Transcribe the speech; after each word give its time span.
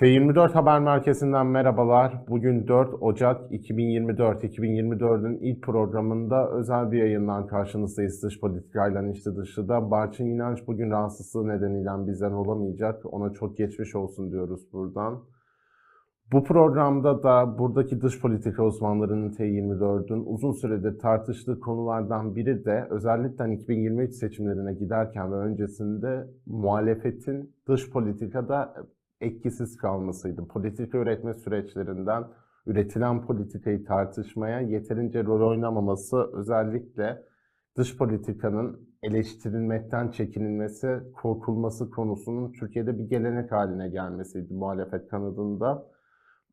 T24 0.00 0.52
Haber 0.52 0.80
Merkezi'nden 0.80 1.46
merhabalar. 1.46 2.24
Bugün 2.28 2.68
4 2.68 2.94
Ocak 3.00 3.52
2024. 3.52 4.44
2024'ün 4.44 5.38
ilk 5.38 5.62
programında 5.62 6.50
özel 6.50 6.92
bir 6.92 6.98
yayından 6.98 7.46
karşınızdayız. 7.46 8.22
Dış 8.22 8.40
politikayla 8.40 9.10
işte 9.10 9.36
dışıda. 9.36 9.90
Barçın 9.90 10.26
İnanç 10.26 10.66
bugün 10.66 10.90
rahatsızlığı 10.90 11.48
nedeniyle 11.48 12.06
bizden 12.06 12.32
olamayacak. 12.32 13.14
Ona 13.14 13.32
çok 13.32 13.56
geçmiş 13.56 13.94
olsun 13.94 14.30
diyoruz 14.30 14.72
buradan. 14.72 15.22
Bu 16.32 16.44
programda 16.44 17.22
da 17.22 17.58
buradaki 17.58 18.00
dış 18.00 18.20
politika 18.20 18.62
uzmanlarının 18.64 19.32
T24'ün 19.32 20.24
uzun 20.26 20.52
süredir 20.52 20.98
tartıştığı 20.98 21.60
konulardan 21.60 22.36
biri 22.36 22.64
de 22.64 22.86
özellikle 22.90 23.54
2023 23.54 24.14
seçimlerine 24.14 24.74
giderken 24.74 25.32
ve 25.32 25.36
öncesinde 25.36 26.26
muhalefetin 26.46 27.54
dış 27.68 27.90
politikada 27.90 28.74
etkisiz 29.20 29.76
kalmasıydı. 29.76 30.48
Politika 30.48 30.98
üretme 30.98 31.34
süreçlerinden 31.34 32.24
üretilen 32.66 33.26
politikayı 33.26 33.84
tartışmaya 33.84 34.60
yeterince 34.60 35.24
rol 35.24 35.50
oynamaması 35.50 36.30
özellikle 36.32 37.22
dış 37.76 37.96
politikanın 37.96 38.88
eleştirilmekten 39.02 40.10
çekinilmesi, 40.10 41.00
korkulması 41.22 41.90
konusunun 41.90 42.52
Türkiye'de 42.52 42.98
bir 42.98 43.04
gelenek 43.04 43.52
haline 43.52 43.88
gelmesiydi 43.88 44.54
muhalefet 44.54 45.08
kanadında. 45.08 45.86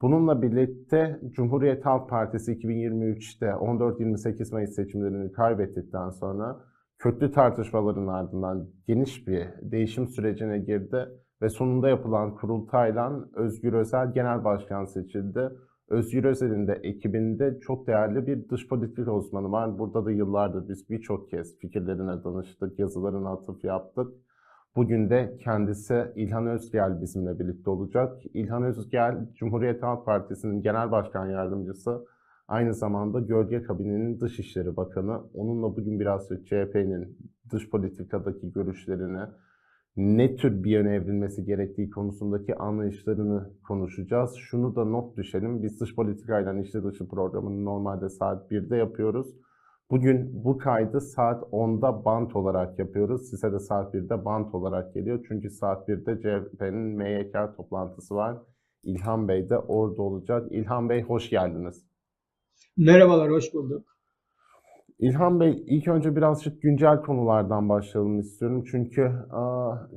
Bununla 0.01 0.41
birlikte 0.41 1.19
Cumhuriyet 1.31 1.85
Halk 1.85 2.09
Partisi 2.09 2.51
2023'te 2.51 3.45
14-28 3.45 4.53
Mayıs 4.53 4.75
seçimlerini 4.75 5.31
kaybettikten 5.31 6.09
sonra 6.09 6.59
köklü 6.99 7.31
tartışmaların 7.31 8.07
ardından 8.07 8.69
geniş 8.87 9.27
bir 9.27 9.47
değişim 9.61 10.07
sürecine 10.07 10.59
girdi 10.59 11.07
ve 11.43 11.49
sonunda 11.49 11.89
yapılan 11.89 12.35
kurultayla 12.35 13.25
Özgür 13.35 13.73
Özel 13.73 14.13
genel 14.13 14.43
başkan 14.43 14.85
seçildi. 14.85 15.49
Özgür 15.89 16.23
Özel'in 16.23 16.67
de 16.67 16.73
ekibinde 16.73 17.59
çok 17.59 17.87
değerli 17.87 18.27
bir 18.27 18.49
dış 18.49 18.67
politika 18.67 19.11
uzmanı 19.11 19.51
var. 19.51 19.79
Burada 19.79 20.05
da 20.05 20.11
yıllardır 20.11 20.69
biz 20.69 20.89
birçok 20.89 21.29
kez 21.29 21.57
fikirlerine 21.59 22.23
danıştık, 22.23 22.79
yazılarına 22.79 23.31
atıf 23.31 23.63
yaptık. 23.63 24.07
Bugün 24.75 25.09
de 25.09 25.37
kendisi 25.43 26.05
İlhan 26.15 26.47
Özgel 26.47 27.01
bizimle 27.01 27.39
birlikte 27.39 27.69
olacak. 27.69 28.21
İlhan 28.33 28.63
Özgel, 28.63 29.29
Cumhuriyet 29.35 29.83
Halk 29.83 30.05
Partisi'nin 30.05 30.61
genel 30.61 30.91
başkan 30.91 31.29
yardımcısı, 31.29 32.05
aynı 32.47 32.73
zamanda 32.73 33.19
Gölge 33.19 33.63
Kabine'nin 33.63 34.19
Dışişleri 34.19 34.77
Bakanı. 34.77 35.21
Onunla 35.33 35.75
bugün 35.75 35.99
biraz 35.99 36.29
CHP'nin 36.29 37.17
dış 37.51 37.69
politikadaki 37.69 38.51
görüşlerini, 38.51 39.21
ne 39.97 40.35
tür 40.35 40.63
bir 40.63 40.71
yöne 40.71 40.95
evrilmesi 40.95 41.45
gerektiği 41.45 41.89
konusundaki 41.89 42.55
anlayışlarını 42.55 43.53
konuşacağız. 43.67 44.35
Şunu 44.35 44.75
da 44.75 44.85
not 44.85 45.17
düşelim. 45.17 45.63
Biz 45.63 45.79
dış 45.81 45.95
politikayla 45.95 46.61
işte 46.61 46.83
dışı 46.83 47.07
programını 47.07 47.65
normalde 47.65 48.09
saat 48.09 48.51
1'de 48.51 48.75
yapıyoruz. 48.75 49.27
Bugün 49.91 50.43
bu 50.43 50.57
kaydı 50.57 51.01
saat 51.01 51.43
10'da 51.43 52.05
bant 52.05 52.35
olarak 52.35 52.79
yapıyoruz. 52.79 53.29
Size 53.29 53.51
de 53.51 53.59
saat 53.59 53.93
1'de 53.93 54.25
bant 54.25 54.55
olarak 54.55 54.93
geliyor. 54.93 55.25
Çünkü 55.27 55.49
saat 55.49 55.89
1'de 55.89 56.21
CHP'nin 56.21 56.97
MYK 56.97 57.55
toplantısı 57.57 58.15
var. 58.15 58.37
İlhan 58.83 59.27
Bey 59.27 59.49
de 59.49 59.57
orada 59.57 60.01
olacak. 60.01 60.51
İlhan 60.51 60.89
Bey 60.89 61.01
hoş 61.01 61.29
geldiniz. 61.29 61.85
Merhabalar, 62.77 63.31
hoş 63.31 63.53
bulduk. 63.53 63.92
İlhan 65.03 65.39
Bey 65.39 65.63
ilk 65.67 65.87
önce 65.87 66.15
birazcık 66.15 66.61
güncel 66.61 67.01
konulardan 67.01 67.69
başlayalım 67.69 68.19
istiyorum. 68.19 68.63
Çünkü 68.71 69.11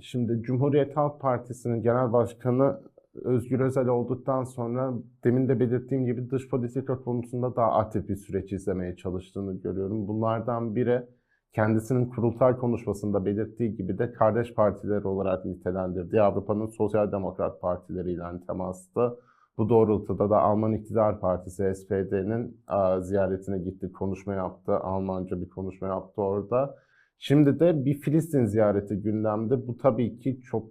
şimdi 0.00 0.42
Cumhuriyet 0.42 0.96
Halk 0.96 1.20
Partisi'nin 1.20 1.82
genel 1.82 2.12
başkanı 2.12 2.80
Özgür 3.24 3.60
Özel 3.60 3.86
olduktan 3.86 4.44
sonra 4.44 4.92
demin 5.24 5.48
de 5.48 5.60
belirttiğim 5.60 6.04
gibi 6.04 6.31
dış 6.31 6.48
politika 6.50 7.00
konusunda 7.00 7.56
daha 7.56 7.72
aktif 7.72 8.08
bir 8.08 8.16
süreç 8.16 8.53
izlemeye 8.53 8.97
çalıştığını 8.97 9.60
görüyorum. 9.60 10.08
Bunlardan 10.08 10.76
biri 10.76 11.03
kendisinin 11.52 12.10
kurultay 12.10 12.56
konuşmasında 12.56 13.25
belirttiği 13.25 13.76
gibi 13.76 13.98
de 13.98 14.12
kardeş 14.12 14.54
partiler 14.54 15.02
olarak 15.02 15.44
nitelendirdiği 15.44 16.22
Avrupa'nın 16.22 16.66
sosyal 16.66 17.12
demokrat 17.12 17.60
partileriyle 17.60 18.22
temastı. 18.47 19.19
Bu 19.59 19.69
doğrultuda 19.69 20.31
da 20.31 20.41
Alman 20.41 20.72
İktidar 20.72 21.21
Partisi 21.21 21.75
SPD'nin 21.75 22.61
ziyaretine 23.00 23.59
gitti, 23.59 23.93
konuşma 23.93 24.34
yaptı. 24.34 24.77
Almanca 24.77 25.41
bir 25.41 25.49
konuşma 25.49 25.89
yaptı 25.89 26.22
orada. 26.22 26.77
Şimdi 27.19 27.61
de 27.61 27.84
bir 27.84 27.94
Filistin 28.00 28.44
ziyareti 28.44 28.94
gündemde. 28.97 29.67
Bu 29.67 29.77
tabii 29.77 30.19
ki 30.19 30.41
çok 30.43 30.65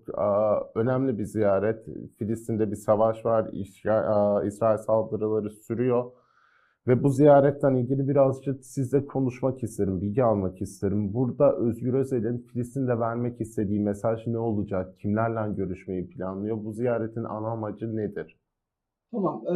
önemli 0.75 1.19
bir 1.19 1.23
ziyaret. 1.23 1.85
Filistin'de 2.18 2.72
bir 2.72 2.75
savaş 2.75 3.25
var, 3.25 3.50
İsrail 4.46 4.78
saldırıları 4.78 5.50
sürüyor. 5.50 6.12
Ve 6.88 7.03
bu 7.03 7.09
ziyaretten 7.09 7.75
ilgili 7.75 8.07
birazcık 8.07 8.66
sizle 8.66 9.06
konuşmak 9.06 9.63
isterim, 9.63 10.02
bilgi 10.02 10.23
almak 10.23 10.62
isterim. 10.62 11.13
Burada 11.13 11.56
Özgür 11.56 11.94
Özel'in 11.94 12.38
Filistin'de 12.38 13.00
vermek 13.00 13.41
istediği 13.41 13.79
mesaj 13.79 14.28
ne 14.28 14.38
olacak? 14.38 15.00
Kimlerle 15.00 15.53
görüşmeyi 15.53 16.09
planlıyor? 16.09 16.57
Bu 16.63 16.73
ziyaretin 16.73 17.23
ana 17.23 17.47
amacı 17.47 17.97
nedir? 17.97 18.40
Tamam, 19.11 19.43
e, 19.47 19.55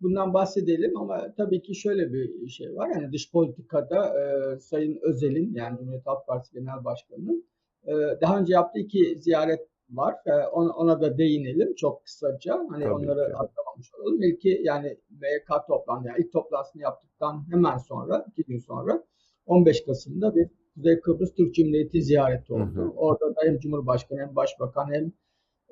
bundan 0.00 0.34
bahsedelim 0.34 0.96
ama 0.96 1.34
tabii 1.36 1.62
ki 1.62 1.74
şöyle 1.74 2.12
bir 2.12 2.48
şey 2.48 2.76
var. 2.76 2.88
Yani 2.94 3.12
dış 3.12 3.32
politikada 3.32 4.20
e, 4.20 4.58
Sayın 4.58 4.98
Özel'in 5.02 5.54
yani 5.54 5.78
Cumhuriyet 5.78 6.06
Halk 6.06 6.26
Partisi 6.26 6.54
Genel 6.54 6.84
Başkanı'nın 6.84 7.44
e, 7.86 7.92
daha 8.20 8.38
önce 8.38 8.52
yaptığı 8.52 8.78
iki 8.78 9.18
ziyaret 9.18 9.60
var. 9.90 10.14
Ona, 10.52 10.72
ona 10.72 11.00
da 11.00 11.18
değinelim 11.18 11.74
çok 11.74 12.04
kısaca. 12.04 12.66
Hani 12.70 12.84
tabii 12.84 12.92
onları 12.92 13.30
ki. 13.30 13.36
atlamamış 13.36 13.94
olalım. 13.94 14.22
İlki 14.22 14.60
yani 14.62 14.96
MYK 15.10 15.66
toplantısı, 15.68 16.08
yani 16.08 16.24
ilk 16.24 16.32
toplantısını 16.32 16.82
yaptıktan 16.82 17.44
hemen 17.50 17.76
sonra, 17.78 18.26
iki 18.28 18.44
gün 18.44 18.58
sonra 18.58 19.04
15 19.46 19.84
Kasım'da 19.84 20.34
bir 20.34 20.48
Kuzey 20.74 21.00
Kıbrıs 21.00 21.34
Türk 21.34 21.54
Cumhuriyeti 21.54 22.02
ziyareti 22.02 22.52
oldu. 22.52 22.70
Hı 22.74 22.80
hı. 22.80 22.90
Orada 22.90 23.36
da 23.36 23.40
hem 23.44 23.58
Cumhurbaşkanı 23.58 24.20
hem 24.20 24.36
Başbakan 24.36 24.92
hem 24.92 25.12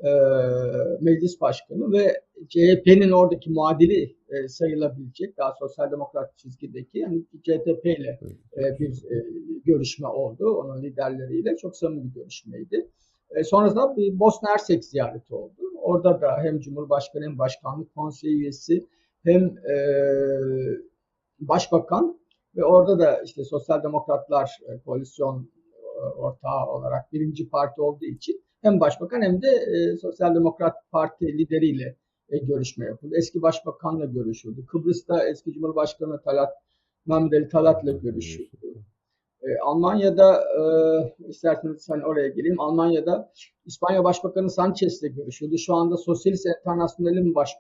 e, 0.05 0.11
meclis 1.01 1.41
başkanı 1.41 1.93
ve 1.93 2.21
CHP'nin 2.49 3.11
oradaki 3.11 3.51
muadili 3.51 4.17
e, 4.29 4.49
sayılabilecek 4.49 5.37
daha 5.37 5.55
sosyal 5.59 5.91
demokrat 5.91 6.39
çizgideki 6.39 6.99
yani 6.99 7.25
CTP 7.43 7.87
ile 7.87 8.21
e, 8.57 8.79
bir 8.79 9.05
e, 9.05 9.27
görüşme 9.65 10.09
oldu. 10.09 10.51
Onun 10.51 10.83
liderleriyle 10.83 11.57
çok 11.57 11.77
samimi 11.77 12.05
bir 12.05 12.15
görüşmeydi. 12.15 12.89
E, 13.31 13.45
sonrasında 13.45 13.97
bir 13.97 14.19
Bosna 14.19 14.51
Hersek 14.51 14.85
ziyareti 14.85 15.35
oldu. 15.35 15.63
Orada 15.83 16.21
da 16.21 16.37
hem 16.43 16.61
Cumhurbaşkanı 16.61 17.25
hem 17.25 17.39
Başkanlık 17.39 17.95
Konseyi 17.95 18.37
üyesi 18.37 18.87
hem 19.25 19.43
e, 19.45 19.75
Başbakan 21.41 22.21
ve 22.57 22.65
orada 22.65 22.99
da 22.99 23.23
işte 23.23 23.45
Sosyal 23.45 23.83
Demokratlar 23.83 24.59
e, 24.69 24.81
koalisyon 24.85 25.51
e, 25.97 26.01
ortağı 26.17 26.67
olarak 26.67 27.13
birinci 27.13 27.49
parti 27.49 27.81
olduğu 27.81 28.05
için 28.05 28.43
hem 28.63 28.81
başbakan 28.81 29.23
hem 29.23 29.43
de 29.43 29.49
e, 29.49 29.97
Sosyal 29.97 30.35
Demokrat 30.35 30.75
Parti 30.91 31.39
lideriyle 31.39 31.97
e, 32.29 32.39
görüşme 32.39 32.87
yapıldı. 32.87 33.15
Eski 33.19 33.43
başbakanla 33.43 34.05
görüşüldü. 34.05 34.67
Kıbrıs'ta 34.67 35.29
eski 35.29 35.53
Cumhurbaşkanı 35.53 36.23
Talat 36.23 36.53
Mehmet 37.07 37.33
Ali 37.33 37.49
Talat'la 37.49 37.93
görüşüldü. 37.93 38.75
E, 39.43 39.49
Almanya'da 39.65 40.45
e, 40.45 40.63
isterseniz 41.29 41.91
hani 41.91 42.05
oraya 42.05 42.29
geleyim. 42.29 42.61
Almanya'da 42.61 43.33
İspanya 43.67 44.05
Başbakanı 44.05 44.51
Sanchez'le 44.51 45.15
görüşüldü. 45.17 45.59
Şu 45.59 45.75
anda 45.75 45.97
Sosyalist 45.97 46.47
Internasyonel'in 46.47 47.35
baş, 47.35 47.51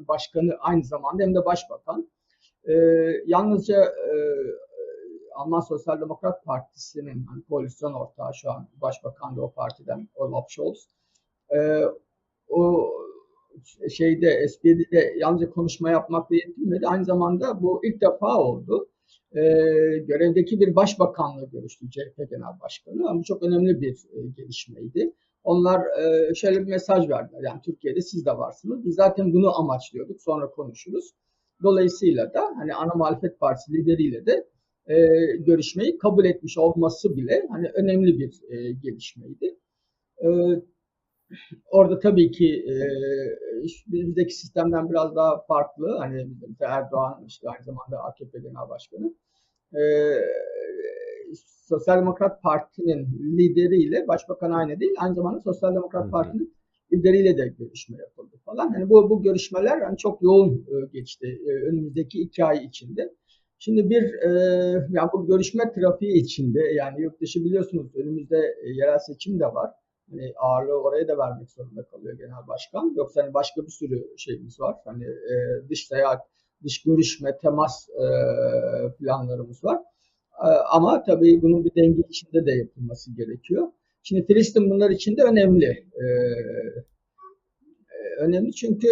başkanı 0.00 0.56
aynı 0.60 0.84
zamanda 0.84 1.22
hem 1.22 1.34
de 1.34 1.44
başbakan. 1.44 2.10
E, 2.64 2.74
yalnızca 3.26 3.84
e, 3.84 4.14
Alman 5.36 5.60
Sosyal 5.60 6.00
Demokrat 6.00 6.44
Partisi'nin 6.44 7.24
hani 7.24 7.42
koalisyon 7.42 7.92
ortağı 7.92 8.34
şu 8.34 8.50
an 8.50 8.68
başbakan 8.82 9.36
da 9.36 9.42
o 9.42 9.52
partiden 9.52 10.08
Olaf 10.14 10.50
Scholz. 10.50 10.88
E, 11.54 11.82
o 12.48 12.90
şeyde 13.90 14.48
SPD'de 14.48 15.14
yalnızca 15.18 15.50
konuşma 15.50 15.90
yapmakla 15.90 16.36
yetinmedi. 16.36 16.86
Aynı 16.86 17.04
zamanda 17.04 17.62
bu 17.62 17.80
ilk 17.84 18.00
defa 18.00 18.38
oldu. 18.38 18.88
E, 19.32 19.40
görevdeki 19.98 20.60
bir 20.60 20.76
başbakanla 20.76 21.44
görüştü 21.44 21.90
CHP 21.90 22.30
Genel 22.30 22.60
Başkanı. 22.62 23.08
Ama 23.10 23.22
çok 23.22 23.42
önemli 23.42 23.80
bir 23.80 23.94
e, 24.12 24.26
gelişmeydi. 24.36 25.12
Onlar 25.44 25.80
e, 25.80 26.34
şöyle 26.34 26.60
bir 26.60 26.70
mesaj 26.70 27.08
verdiler. 27.08 27.40
Yani 27.42 27.60
Türkiye'de 27.64 28.00
siz 28.00 28.26
de 28.26 28.30
varsınız. 28.30 28.84
Biz 28.84 28.94
zaten 28.94 29.32
bunu 29.32 29.58
amaçlıyorduk. 29.58 30.22
Sonra 30.22 30.50
konuşuruz. 30.50 31.14
Dolayısıyla 31.62 32.34
da 32.34 32.40
hani 32.56 32.74
ana 32.74 32.94
muhalefet 32.94 33.40
partisi 33.40 33.72
lideriyle 33.72 34.26
de 34.26 34.46
e, 34.86 34.96
görüşmeyi 35.36 35.98
kabul 35.98 36.24
etmiş 36.24 36.58
olması 36.58 37.16
bile 37.16 37.46
hani 37.50 37.68
önemli 37.74 38.18
bir 38.18 38.40
e, 38.48 38.72
gelişmeydi. 38.72 39.56
E, 40.22 40.28
orada 41.70 41.98
tabii 41.98 42.30
ki 42.30 42.64
e, 42.68 42.76
bizdeki 43.86 44.34
sistemden 44.34 44.90
biraz 44.90 45.16
daha 45.16 45.42
farklı. 45.48 45.96
Hani 45.98 46.26
Erdoğan 46.60 47.24
işte 47.26 47.48
aynı 47.48 47.64
zamanda 47.64 47.98
AKP 47.98 48.38
Genel 48.38 48.68
Başkanı. 48.68 49.14
E, 49.74 49.82
Sosyal 51.68 51.98
Demokrat 51.98 52.42
Parti'nin 52.42 53.36
lideriyle 53.38 54.08
Başbakan 54.08 54.50
aynı 54.50 54.80
değil. 54.80 54.94
Aynı 54.98 55.14
zamanda 55.14 55.40
Sosyal 55.40 55.74
Demokrat 55.74 56.10
Parti'nin 56.10 56.54
lideriyle 56.92 57.38
de 57.38 57.54
görüşme 57.58 57.96
yapıldı 57.98 58.36
falan. 58.44 58.72
Hani 58.72 58.90
bu 58.90 59.10
bu 59.10 59.22
görüşmeler 59.22 59.80
hani 59.80 59.96
çok 59.96 60.22
yoğun 60.22 60.66
geçti 60.92 61.40
önümüzdeki 61.66 62.20
iki 62.20 62.44
ay 62.44 62.64
içinde. 62.64 63.12
Şimdi 63.58 63.90
bir 63.90 64.02
e, 64.02 64.30
ya 64.90 65.10
bu 65.12 65.26
görüşme 65.26 65.72
trafiği 65.72 66.22
içinde 66.22 66.60
yani 66.60 67.02
yurt 67.02 67.20
dışı 67.20 67.44
biliyorsunuz 67.44 67.94
önümüzde 67.94 68.38
e, 68.38 68.70
yerel 68.70 68.98
seçim 68.98 69.40
de 69.40 69.44
var. 69.44 69.70
Hani 70.10 70.32
ağırlığı 70.36 70.82
oraya 70.82 71.08
da 71.08 71.18
vermek 71.18 71.50
zorunda 71.50 71.82
kalıyor 71.82 72.18
genel 72.18 72.46
başkan. 72.48 72.92
Yoksa 72.96 73.22
hani 73.22 73.34
başka 73.34 73.62
bir 73.62 73.70
sürü 73.70 74.04
şeyimiz 74.16 74.60
var. 74.60 74.76
Hani 74.84 75.04
e, 75.04 75.34
dış 75.70 75.86
seyahat, 75.86 76.20
dış 76.64 76.82
görüşme, 76.82 77.38
temas 77.42 77.88
e, 77.88 78.04
planlarımız 78.98 79.64
var. 79.64 79.78
E, 80.44 80.48
ama 80.48 81.02
tabii 81.02 81.42
bunun 81.42 81.64
bir 81.64 81.74
denge 81.74 82.02
içinde 82.08 82.46
de 82.46 82.52
yapılması 82.52 83.16
gerekiyor. 83.16 83.68
Şimdi 84.02 84.26
Filistin 84.26 84.70
bunlar 84.70 84.90
için 84.90 85.16
de 85.16 85.22
önemli. 85.22 85.86
E, 85.94 86.04
e 87.90 88.24
önemli 88.24 88.52
çünkü 88.52 88.88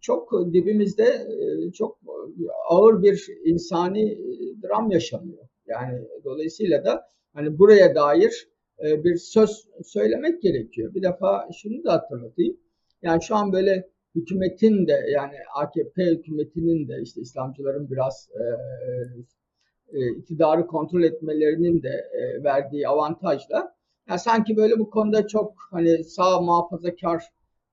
çok 0.00 0.32
dibimizde 0.52 1.26
çok 1.74 1.98
ağır 2.68 3.02
bir 3.02 3.26
insani 3.44 4.18
dram 4.62 4.90
yaşanıyor. 4.90 5.48
Yani 5.66 6.08
dolayısıyla 6.24 6.84
da 6.84 7.08
hani 7.32 7.58
buraya 7.58 7.94
dair 7.94 8.48
bir 8.82 9.16
söz 9.16 9.68
söylemek 9.84 10.42
gerekiyor. 10.42 10.94
Bir 10.94 11.02
defa 11.02 11.48
şunu 11.62 11.84
da 11.84 11.92
hatırlatayım. 11.92 12.56
Yani 13.02 13.22
şu 13.22 13.36
an 13.36 13.52
böyle 13.52 13.88
hükümetin 14.14 14.86
de 14.86 15.06
yani 15.14 15.34
AKP 15.54 16.04
hükümetinin 16.04 16.88
de 16.88 17.02
işte 17.02 17.20
İslamcıların 17.20 17.90
biraz 17.90 18.28
e, 18.34 18.42
e, 19.98 20.10
iktidarı 20.10 20.66
kontrol 20.66 21.02
etmelerinin 21.02 21.82
de 21.82 22.10
e, 22.12 22.44
verdiği 22.44 22.88
avantajla 22.88 23.76
yani 24.08 24.20
sanki 24.20 24.56
böyle 24.56 24.78
bu 24.78 24.90
konuda 24.90 25.26
çok 25.26 25.54
hani 25.70 26.04
sağ 26.04 26.40
muhafazakar 26.40 27.22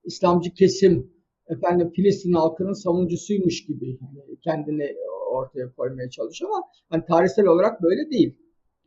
İslamcı 0.04 0.54
kesim 0.54 1.13
efendim 1.48 1.90
Filistin 1.96 2.32
halkının 2.32 2.72
savunucusuymuş 2.72 3.66
gibi 3.66 3.98
hani 4.00 4.38
kendini 4.44 4.96
ortaya 5.32 5.72
koymaya 5.72 6.10
çalışıyor 6.10 6.50
ama 6.50 6.62
hani 6.88 7.04
tarihsel 7.04 7.46
olarak 7.46 7.82
böyle 7.82 8.10
değil. 8.10 8.38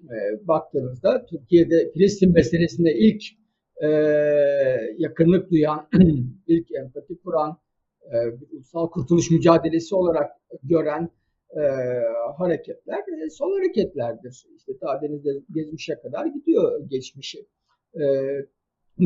E, 0.04 0.48
baktığınızda 0.48 1.26
Türkiye'de 1.26 1.92
Filistin 1.92 2.34
meselesinde 2.34 2.94
ilk 2.94 3.24
e, 3.84 3.88
yakınlık 4.98 5.52
duyan, 5.52 5.88
ilk 6.48 6.72
empati 6.72 7.20
kuran, 7.24 7.58
e, 8.12 8.16
ulusal 8.52 8.90
kurtuluş 8.90 9.32
mücadelesi 9.32 9.96
olarak 9.96 10.32
gören 10.64 11.10
e, 11.56 11.62
hareketler 12.38 13.00
e, 13.00 13.30
sol 13.30 13.54
hareketlerdir. 13.58 14.46
İşte 14.58 14.78
ta 14.82 15.02
denizde 15.02 15.30
gezmişe 15.52 15.96
kadar 16.00 16.26
gidiyor 16.26 16.90
geçmişi. 16.90 17.48
E, 17.96 18.04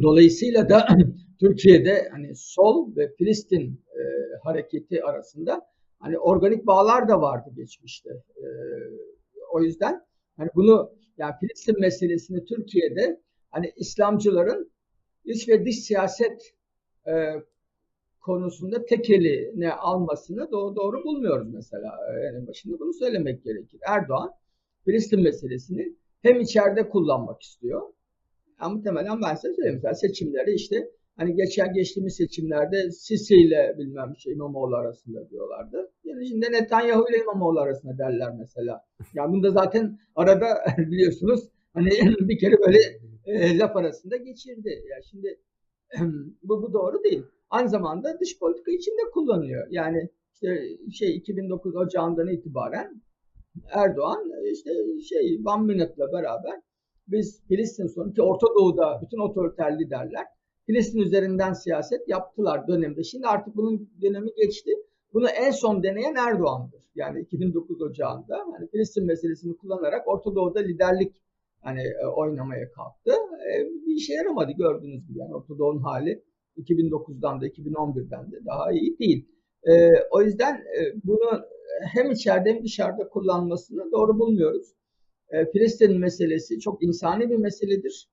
dolayısıyla 0.01 0.69
da 0.69 0.88
Türkiye'de 1.39 2.09
hani 2.11 2.35
sol 2.35 2.95
ve 2.95 3.13
Filistin 3.15 3.81
e, 3.95 4.01
hareketi 4.43 5.03
arasında 5.03 5.61
hani 5.99 6.19
organik 6.19 6.67
bağlar 6.67 7.09
da 7.09 7.21
vardı 7.21 7.49
geçmişte. 7.55 8.09
E, 8.38 8.45
o 9.51 9.61
yüzden 9.61 10.01
hani 10.38 10.49
bunu 10.55 10.91
yani 11.17 11.33
Filistin 11.39 11.79
meselesini 11.79 12.45
Türkiye'de 12.45 13.21
hani 13.51 13.73
İslamcıların 13.75 14.71
iç 15.25 15.49
ve 15.49 15.65
dış 15.65 15.79
siyaset 15.79 16.53
e, 17.07 17.13
konusunda 18.21 18.85
tek 18.85 19.09
eline 19.09 19.73
almasını 19.73 20.51
doğru, 20.51 20.75
doğru 20.75 21.03
bulmuyoruz 21.03 21.53
mesela. 21.53 21.97
En 22.38 22.47
başında 22.47 22.79
bunu 22.79 22.93
söylemek 22.93 23.43
gerekir. 23.43 23.79
Erdoğan 23.88 24.31
Filistin 24.85 25.21
meselesini 25.21 25.95
hem 26.21 26.39
içeride 26.39 26.89
kullanmak 26.89 27.41
istiyor. 27.41 27.81
Ama 28.61 28.75
muhtemelen 28.75 29.21
ben 29.21 29.35
size 29.35 29.53
söyleyeyim. 29.53 29.75
Mesela 29.75 29.93
seçimleri 29.93 30.53
işte 30.53 30.87
Hani 31.21 31.35
geçen 31.35 31.73
geçtiğimiz 31.73 32.15
seçimlerde 32.15 32.91
Sisi 32.91 33.35
ile 33.35 33.75
bilmem 33.77 34.13
şey 34.17 34.33
İmamoğlu 34.33 34.75
arasında 34.75 35.29
diyorlardı. 35.29 35.91
Yani 36.03 36.27
şimdi 36.27 36.51
Netanyahu 36.51 37.09
ile 37.09 37.17
İmamoğlu 37.17 37.59
arasında 37.59 37.97
derler 37.97 38.29
mesela. 38.39 38.85
Yani 39.13 39.33
bunda 39.33 39.51
zaten 39.51 39.99
arada 40.15 40.45
biliyorsunuz 40.77 41.49
hani 41.73 41.89
bir 42.29 42.39
kere 42.39 42.55
böyle 42.59 42.79
e, 43.25 43.57
laf 43.57 43.75
arasında 43.75 44.17
geçirdi. 44.17 44.83
Yani 44.89 45.03
şimdi 45.11 45.39
bu, 46.43 46.61
bu 46.61 46.73
doğru 46.73 47.03
değil. 47.03 47.23
Aynı 47.49 47.69
zamanda 47.69 48.19
dış 48.19 48.39
politika 48.39 48.71
içinde 48.71 49.01
kullanıyor. 49.13 49.67
Yani 49.69 50.09
işte 50.33 50.77
şey 50.91 51.15
2009 51.15 51.75
Ocağı'ndan 51.75 52.27
itibaren 52.27 53.01
Erdoğan 53.69 54.31
işte 54.51 54.71
şey 55.09 55.39
Van 55.43 55.65
Minut'la 55.65 56.11
beraber 56.11 56.59
biz 57.07 57.44
Filistin 57.48 57.88
sorunu 57.88 58.13
ki 58.13 58.21
Orta 58.21 58.48
Doğu'da 58.48 59.00
bütün 59.01 59.19
otoriter 59.19 59.80
liderler 59.80 60.25
Filistin 60.65 61.00
üzerinden 61.00 61.53
siyaset 61.53 62.07
yaptılar 62.07 62.68
dönemde. 62.68 63.03
Şimdi 63.03 63.27
artık 63.27 63.56
bunun 63.56 63.89
dönemi 64.01 64.30
geçti. 64.36 64.71
Bunu 65.13 65.27
en 65.30 65.51
son 65.51 65.83
deneyen 65.83 66.15
Erdoğan'dır. 66.15 66.81
Yani 66.95 67.21
2009 67.21 67.81
Ocağı'nda 67.81 68.38
hani 68.57 68.69
Filistin 68.69 69.06
meselesini 69.06 69.57
kullanarak 69.57 70.07
Orta 70.07 70.36
Doğu'da 70.36 70.59
liderlik 70.59 71.15
hani 71.62 71.81
e, 71.81 72.06
oynamaya 72.06 72.71
kalktı. 72.71 73.12
E, 73.51 73.65
bir 73.86 73.95
işe 73.95 74.13
yaramadı 74.13 74.51
gördüğünüz 74.51 75.07
gibi. 75.07 75.19
Yani 75.19 75.36
Orta 75.36 75.57
Doğu'nun 75.57 75.81
hali 75.81 76.24
2009'dan 76.57 77.42
da 77.42 77.48
2011'den 77.48 78.31
de 78.31 78.45
daha 78.45 78.71
iyi 78.71 79.00
değil. 79.00 79.27
E, 79.63 79.89
o 80.12 80.21
yüzden 80.21 80.63
bunu 81.03 81.42
hem 81.94 82.12
içeride 82.12 82.53
hem 82.53 82.63
dışarıda 82.63 83.09
kullanmasını 83.09 83.92
doğru 83.92 84.19
bulmuyoruz. 84.19 84.74
E, 85.31 85.51
Filistin 85.51 85.99
meselesi 85.99 86.59
çok 86.59 86.83
insani 86.83 87.29
bir 87.29 87.37
meseledir. 87.37 88.07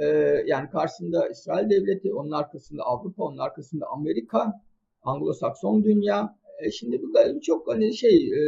Ee, 0.00 0.06
yani 0.46 0.70
karşısında 0.70 1.28
İsrail 1.28 1.70
devleti, 1.70 2.14
onun 2.14 2.30
arkasında 2.30 2.82
Avrupa, 2.82 3.24
onun 3.24 3.38
arkasında 3.38 3.86
Amerika, 3.86 4.52
Anglo-Sakson 5.02 5.84
dünya. 5.84 6.36
E, 6.62 6.70
şimdi 6.70 7.02
bu 7.02 7.40
çok 7.40 7.68
hani 7.68 7.96
şey 7.96 8.16
e, 8.16 8.40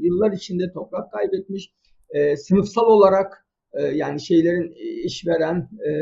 yıllar 0.00 0.32
içinde 0.32 0.72
toprak 0.72 1.12
kaybetmiş, 1.12 1.72
e, 2.10 2.36
sınıfsal 2.36 2.86
olarak 2.86 3.46
e, 3.72 3.82
yani 3.82 4.20
şeylerin 4.20 4.72
işveren 5.04 5.68
e, 5.86 5.92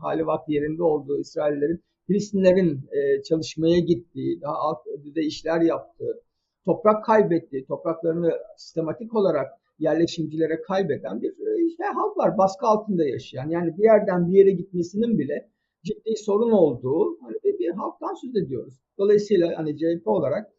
hali 0.00 0.26
vakti 0.26 0.52
yerinde 0.52 0.82
olduğu 0.82 1.20
İsraillerin 1.20 1.82
Filistinlerin 2.06 2.88
e, 2.92 3.22
çalışmaya 3.22 3.78
gittiği, 3.78 4.40
daha 4.40 4.54
alt 4.54 4.78
düzey 5.04 5.26
işler 5.26 5.60
yaptığı, 5.60 6.22
toprak 6.64 7.04
kaybettiği, 7.04 7.66
topraklarını 7.66 8.32
sistematik 8.56 9.14
olarak 9.14 9.52
yerleşimcilere 9.78 10.62
kaybeden 10.62 11.22
bir 11.22 11.30
e, 11.30 11.66
işte 11.66 11.84
halk 11.84 12.16
var. 12.16 12.38
Baskı 12.38 12.66
altında 12.66 13.04
yaşayan. 13.04 13.48
Yani 13.48 13.76
bir 13.78 13.82
yerden 13.84 14.28
bir 14.28 14.38
yere 14.38 14.50
gitmesinin 14.50 15.18
bile 15.18 15.50
ciddi 15.84 16.16
sorun 16.16 16.50
olduğu 16.50 17.18
hani 17.22 17.34
bir, 17.44 17.58
bir 17.58 17.70
halktan 17.70 18.14
söz 18.14 18.36
ediyoruz. 18.36 18.74
Dolayısıyla 18.98 19.58
hani 19.58 19.78
CHP 19.78 20.06
olarak 20.06 20.52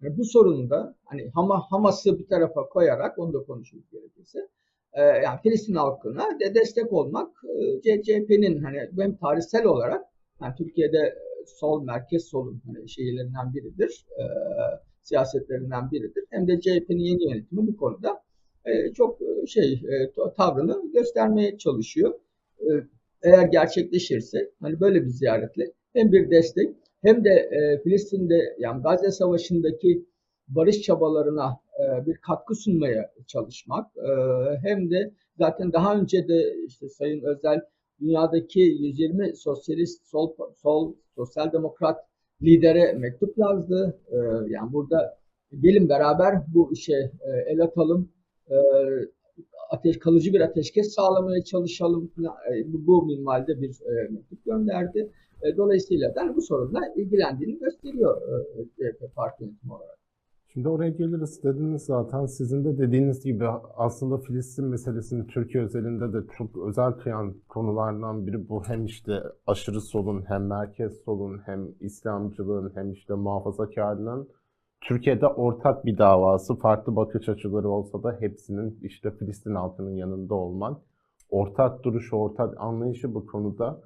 yani 0.00 0.18
bu 0.18 0.24
sorunu 0.24 0.70
da 0.70 0.96
hani 1.04 1.30
Hama, 1.34 1.62
Hamas'ı 1.70 2.18
bir 2.18 2.26
tarafa 2.26 2.68
koyarak 2.68 3.18
onu 3.18 3.32
da 3.32 3.44
konuşmak 3.44 3.90
gerekirse 3.90 4.48
e, 4.92 5.02
yani 5.02 5.40
Filistin 5.42 5.74
halkına 5.74 6.40
de 6.40 6.54
destek 6.54 6.92
olmak 6.92 7.30
e, 7.84 8.02
CHP'nin 8.02 8.62
hani 8.62 8.78
hem 8.98 9.16
tarihsel 9.16 9.64
olarak 9.66 10.04
yani 10.42 10.54
Türkiye'de 10.58 11.14
sol 11.46 11.84
merkez 11.84 12.24
solun 12.24 12.62
hani 12.66 12.88
şeylerinden 12.88 13.54
biridir. 13.54 14.06
E, 14.10 14.22
siyasetlerinden 15.02 15.90
biridir. 15.90 16.24
Hem 16.30 16.48
de 16.48 16.60
CHP'nin 16.60 16.98
yeni 16.98 17.30
yönetimi 17.30 17.66
bu 17.66 17.76
konuda 17.76 18.23
e, 18.64 18.92
çok 18.92 19.22
e, 19.22 19.46
şey 19.46 19.72
e, 19.72 20.10
tavrını 20.36 20.92
göstermeye 20.92 21.58
çalışıyor. 21.58 22.14
Eğer 23.22 23.46
gerçekleşirse 23.46 24.50
hani 24.60 24.80
böyle 24.80 25.02
bir 25.02 25.08
ziyaretle 25.08 25.72
hem 25.92 26.12
bir 26.12 26.30
destek 26.30 26.76
hem 27.02 27.24
de 27.24 27.50
Filistin'de 27.84 28.56
yani 28.58 28.82
Gazze 28.82 29.10
Savaşı'ndaki 29.10 30.04
barış 30.48 30.82
çabalarına 30.82 31.60
bir 32.06 32.16
katkı 32.16 32.54
sunmaya 32.54 33.12
çalışmak 33.26 33.90
hem 34.62 34.90
de 34.90 35.12
zaten 35.38 35.72
daha 35.72 35.98
önce 35.98 36.28
de 36.28 36.54
işte 36.66 36.88
Sayın 36.88 37.22
Özel 37.22 37.60
dünyadaki 38.00 38.60
120 38.60 39.36
sosyalist 39.36 40.06
sol 40.06 40.32
sol 40.56 40.94
sosyal 41.16 41.52
demokrat 41.52 41.98
lidere 42.42 42.92
mektup 42.92 43.38
yazdı. 43.38 43.98
Yani 44.48 44.72
burada 44.72 45.18
gelin 45.60 45.88
beraber 45.88 46.34
bu 46.54 46.72
işe 46.72 47.12
el 47.46 47.60
atalım 47.60 48.08
e, 48.50 48.56
ateş 49.70 49.98
kalıcı 49.98 50.32
bir 50.32 50.40
ateşkes 50.40 50.94
sağlamaya 50.94 51.44
çalışalım. 51.44 52.10
E, 52.52 52.72
bu, 52.72 52.86
bu 52.86 53.06
minvalde 53.06 53.60
bir 53.60 53.70
e, 53.70 54.08
mektup 54.10 54.44
gönderdi. 54.44 55.10
E, 55.42 55.56
dolayısıyla 55.56 56.14
da 56.14 56.36
bu 56.36 56.42
sorunla 56.42 56.80
ilgilendiğini 56.96 57.58
gösteriyor 57.58 58.22
e, 58.78 59.06
parti 59.16 59.44
yönetimi 59.44 59.72
olarak. 59.72 59.98
Şimdi 60.54 60.68
oraya 60.68 60.90
geliriz 60.90 61.42
dediniz 61.42 61.82
zaten. 61.82 62.26
Sizin 62.26 62.64
de 62.64 62.78
dediğiniz 62.78 63.24
gibi 63.24 63.46
aslında 63.76 64.18
Filistin 64.18 64.64
meselesini 64.64 65.26
Türkiye 65.26 65.64
özelinde 65.64 66.12
de 66.12 66.26
çok 66.38 66.68
özel 66.68 66.92
kıyan 66.92 67.34
konulardan 67.48 68.26
biri 68.26 68.48
bu. 68.48 68.64
Hem 68.64 68.84
işte 68.84 69.22
aşırı 69.46 69.80
solun 69.80 70.24
hem 70.28 70.46
merkez 70.46 70.92
solun 71.04 71.38
hem 71.46 71.68
İslamcılığın 71.80 72.72
hem 72.74 72.92
işte 72.92 73.14
muhafazakarlığın 73.14 74.28
Türkiye'de 74.84 75.26
ortak 75.26 75.84
bir 75.84 75.98
davası, 75.98 76.56
farklı 76.56 76.96
bakış 76.96 77.28
açıları 77.28 77.68
olsa 77.68 78.02
da 78.02 78.16
hepsinin 78.20 78.78
işte 78.82 79.10
Filistin 79.10 79.54
halkının 79.54 79.94
yanında 79.96 80.34
olman, 80.34 80.80
ortak 81.30 81.84
duruşu, 81.84 82.16
ortak 82.16 82.54
anlayışı 82.60 83.14
bu 83.14 83.26
konuda 83.26 83.80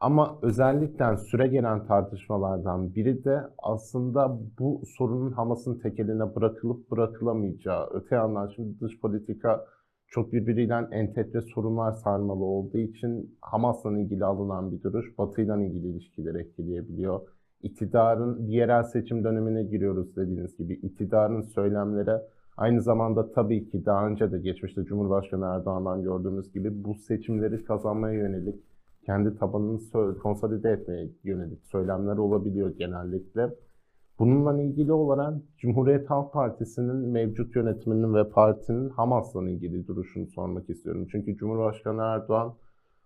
Ama 0.00 0.38
özellikle 0.42 1.16
süre 1.16 1.46
gelen 1.46 1.86
tartışmalardan 1.86 2.94
biri 2.94 3.24
de 3.24 3.42
aslında 3.58 4.38
bu 4.58 4.82
sorunun 4.98 5.32
Hamas'ın 5.32 5.78
tekeline 5.78 6.34
bırakılıp 6.34 6.90
bırakılamayacağı. 6.90 7.88
Öte 7.92 8.14
yandan 8.14 8.48
şimdi 8.56 8.80
dış 8.80 9.00
politika 9.00 9.66
çok 10.08 10.32
birbiriyle 10.32 10.74
entegre 10.90 11.40
sorunlar 11.42 11.92
sarmalı 11.92 12.44
olduğu 12.44 12.78
için 12.78 13.38
Hamas'la 13.40 13.98
ilgili 13.98 14.24
alınan 14.24 14.72
bir 14.72 14.82
duruş 14.82 15.18
Batı'yla 15.18 15.62
ilgili 15.62 15.88
ilişkileri 15.88 16.38
etkileyebiliyor. 16.38 17.20
İktidarın 17.62 18.46
yerel 18.46 18.82
seçim 18.82 19.24
dönemine 19.24 19.62
giriyoruz 19.62 20.16
dediğiniz 20.16 20.56
gibi 20.56 20.74
iktidarın 20.74 21.40
söylemleri 21.42 22.20
aynı 22.56 22.82
zamanda 22.82 23.32
tabii 23.32 23.70
ki 23.70 23.86
daha 23.86 24.06
önce 24.06 24.32
de 24.32 24.38
geçmişte 24.38 24.84
Cumhurbaşkanı 24.84 25.44
Erdoğan'dan 25.44 26.02
gördüğümüz 26.02 26.52
gibi 26.52 26.84
bu 26.84 26.94
seçimleri 26.94 27.64
kazanmaya 27.64 28.14
yönelik 28.14 28.64
kendi 29.06 29.38
tabanını 29.38 29.78
konsolide 30.18 30.70
etmeye 30.70 31.10
yönelik 31.24 31.64
söylemler 31.64 32.16
olabiliyor 32.16 32.70
genellikle. 32.70 33.50
Bununla 34.18 34.62
ilgili 34.62 34.92
olarak 34.92 35.34
Cumhuriyet 35.58 36.10
Halk 36.10 36.32
Partisi'nin 36.32 36.96
mevcut 36.96 37.56
yönetiminin 37.56 38.14
ve 38.14 38.28
partinin 38.28 38.88
Hamas'la 38.88 39.50
ilgili 39.50 39.86
duruşunu 39.86 40.26
sormak 40.26 40.70
istiyorum. 40.70 41.06
Çünkü 41.10 41.36
Cumhurbaşkanı 41.36 42.02
Erdoğan 42.02 42.54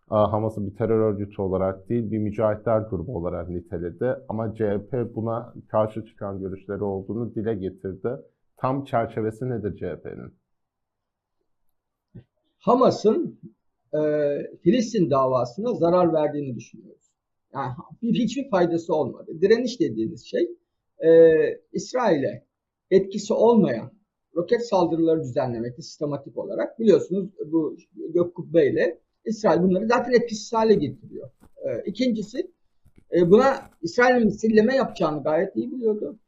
Hamas'ı 0.08 0.66
bir 0.66 0.76
terör 0.76 1.00
örgütü 1.00 1.42
olarak 1.42 1.88
değil 1.88 2.10
bir 2.10 2.18
mücahitler 2.18 2.80
grubu 2.80 3.16
olarak 3.16 3.48
niteledi. 3.48 4.16
Ama 4.28 4.54
CHP 4.54 5.14
buna 5.14 5.54
karşı 5.68 6.04
çıkan 6.04 6.38
görüşleri 6.38 6.82
olduğunu 6.84 7.34
dile 7.34 7.54
getirdi. 7.54 8.08
Tam 8.56 8.84
çerçevesi 8.84 9.48
nedir 9.48 9.76
CHP'nin? 9.76 10.34
Hamas'ın 12.58 13.40
e, 13.94 14.00
Filistin 14.62 15.10
davasına 15.10 15.74
zarar 15.74 16.12
verdiğini 16.12 16.56
düşünüyoruz. 16.56 17.12
Yani 17.54 17.72
bir, 18.02 18.14
hiçbir 18.14 18.50
faydası 18.50 18.94
olmadı. 18.94 19.32
Direniş 19.40 19.80
dediğiniz 19.80 20.26
şey 20.26 20.50
e, 21.04 21.10
İsrail'e 21.72 22.46
etkisi 22.90 23.34
olmayan 23.34 23.90
roket 24.36 24.68
saldırıları 24.68 25.20
düzenlemekte 25.22 25.82
sistematik 25.82 26.38
olarak. 26.38 26.78
Biliyorsunuz 26.78 27.30
bu 27.46 27.76
gök 28.14 28.34
kubbeyle 28.34 29.00
İsrail 29.26 29.62
bunları 29.62 29.86
zaten 29.86 30.12
etkisiz 30.12 30.52
hale 30.52 30.74
getiriyor. 30.74 31.30
E, 31.64 31.82
ikincisi 31.86 32.50
e, 33.12 33.30
buna 33.30 33.70
İsrail'in 33.82 34.26
misilleme 34.26 34.76
yapacağını 34.76 35.22
gayet 35.22 35.56
iyi 35.56 35.72
biliyordu. 35.72 36.18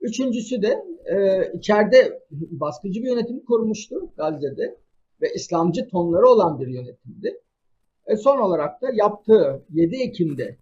Üçüncüsü 0.00 0.62
de 0.62 0.84
e, 1.06 1.52
içeride 1.58 2.22
baskıcı 2.30 3.02
bir 3.02 3.08
yönetim 3.08 3.44
kurmuştu 3.44 4.12
Gazze'de 4.16 4.78
ve 5.20 5.34
İslamcı 5.34 5.88
tonları 5.88 6.28
olan 6.28 6.60
bir 6.60 6.66
yönetimdi. 6.66 7.40
E, 8.06 8.16
son 8.16 8.38
olarak 8.38 8.82
da 8.82 8.88
yaptığı 8.94 9.64
7 9.70 9.96
Ekim'de 9.96 10.58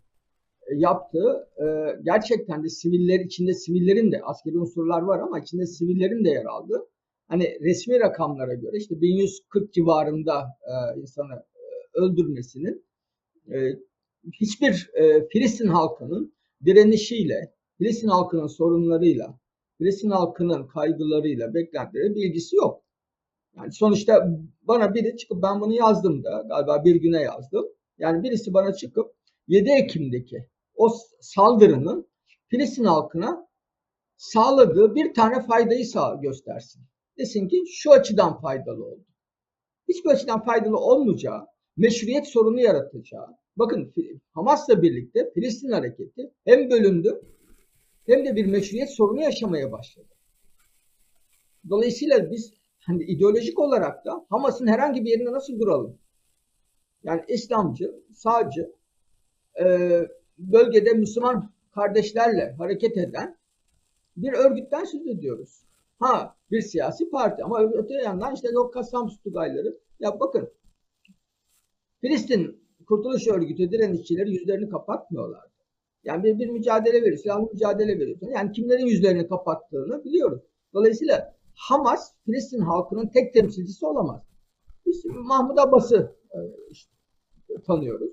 e, 0.67 0.75
yaptığı 0.75 1.49
e, 1.59 1.67
gerçekten 2.03 2.65
de 2.65 2.69
siviller 2.69 3.21
içinde 3.21 3.55
sivillerin 3.55 4.13
de 4.13 4.23
askeri 4.23 4.59
unsurlar 4.59 5.03
var 5.03 5.19
ama 5.19 5.39
içinde 5.39 5.67
sivillerin 5.67 6.25
de 6.25 6.29
yer 6.29 6.45
aldığı 6.45 6.87
hani 7.29 7.59
resmi 7.61 8.01
rakamlara 8.01 8.55
göre 8.55 8.77
işte 8.77 9.01
1140 9.01 9.73
civarında 9.73 10.59
e, 10.63 11.01
insanı 11.01 11.43
öldürmesinin 12.01 12.87
e, 13.53 13.59
hiçbir 14.41 14.91
e, 14.95 15.29
Filistin 15.29 15.69
halkının 15.69 16.35
direnişiyle, 16.65 17.55
Filistin 17.79 18.09
halkının 18.09 18.47
sorunlarıyla, 18.47 19.39
Filistin 19.79 20.11
halkının 20.11 20.67
kaygılarıyla, 20.67 21.55
beklentileri 21.55 22.15
bilgisi 22.15 22.57
yok. 22.57 22.85
Yani 23.57 23.73
sonuçta 23.73 24.29
bana 24.63 24.95
biri 24.95 25.17
çıkıp 25.17 25.43
ben 25.43 25.61
bunu 25.61 25.75
yazdım 25.75 26.25
da 26.25 26.45
galiba 26.49 26.85
bir 26.85 26.97
güne 26.97 27.23
yazdım. 27.23 27.67
Yani 27.99 28.23
birisi 28.23 28.55
bana 28.55 28.73
çıkıp 28.73 29.13
7 29.49 29.71
Ekim'deki 29.71 30.49
o 30.75 30.89
saldırının 31.21 32.11
Filistin 32.49 32.85
halkına 32.85 33.49
sağladığı 34.17 34.95
bir 34.95 35.15
tane 35.15 35.47
faydayı 35.47 35.87
sağ 35.87 36.15
göstersin. 36.15 36.83
Desin 37.19 37.49
ki 37.49 37.65
şu 37.73 37.93
açıdan 37.93 38.41
faydalı 38.41 38.85
oldu. 38.85 39.05
Hiçbir 39.89 40.11
açıdan 40.11 40.45
faydalı 40.45 40.77
olmayacağı, 40.77 41.47
meşruiyet 41.77 42.27
sorunu 42.27 42.61
yaratacağı. 42.61 43.27
Bakın 43.57 43.93
Hamas'la 44.33 44.83
birlikte 44.83 45.31
Filistin 45.35 45.71
hareketi 45.71 46.31
hem 46.45 46.71
bölündü 46.71 47.23
hem 48.07 48.27
de 48.27 48.37
bir 48.37 48.47
meşruiyet 48.47 48.91
sorunu 48.91 49.21
yaşamaya 49.21 49.73
başladı. 49.73 50.09
Dolayısıyla 51.69 52.31
biz 52.31 52.55
hani 52.81 53.05
ideolojik 53.05 53.59
olarak 53.59 54.05
da 54.05 54.27
Hamas'ın 54.31 54.67
herhangi 54.67 55.05
bir 55.05 55.11
yerinde 55.11 55.33
nasıl 55.33 55.61
duralım? 55.61 55.99
Yani 57.05 57.23
İslamcı, 57.29 57.95
sağcı, 58.15 58.73
e, 59.61 59.67
bölgede 60.39 60.93
Müslüman 60.93 61.53
kardeşlerle 61.75 62.55
hareket 62.59 62.97
eden 62.97 63.37
bir 64.17 64.33
örgütten 64.33 64.85
söz 64.85 65.07
ediyoruz. 65.07 65.63
Ha 65.99 66.37
bir 66.51 66.61
siyasi 66.61 67.11
parti 67.11 67.45
ama 67.45 67.63
öte 67.63 67.95
yandan 67.95 68.35
işte 68.35 68.49
o 68.59 68.71
Kassam 68.71 69.11
Tugayları. 69.25 69.79
Ya 70.01 70.21
bakın 70.21 70.51
Filistin 72.01 72.61
Kurtuluş 72.89 73.29
Örgütü 73.29 73.71
direnişçileri 73.71 74.31
yüzlerini 74.31 74.69
kapatmıyorlar. 74.69 75.51
Yani 76.05 76.25
bir, 76.25 76.39
bir 76.39 76.49
mücadele 76.49 77.03
veriyor, 77.03 77.17
silahlı 77.17 77.49
mücadele 77.53 77.99
veriyor. 77.99 78.19
Yani 78.35 78.53
kimlerin 78.53 78.87
yüzlerini 78.87 79.29
kapattığını 79.29 80.05
biliyoruz. 80.05 80.43
Dolayısıyla 80.75 81.35
Hamas 81.55 82.15
Filistin 82.25 82.61
halkının 82.61 83.07
tek 83.07 83.35
temsilcisi 83.35 83.87
olamaz. 83.87 84.23
Biz 84.87 85.05
Mahmud 85.05 85.59
Abbas'ı 85.59 86.17
e, 86.35 86.39
işte, 86.71 86.93
tanıyoruz. 87.67 88.11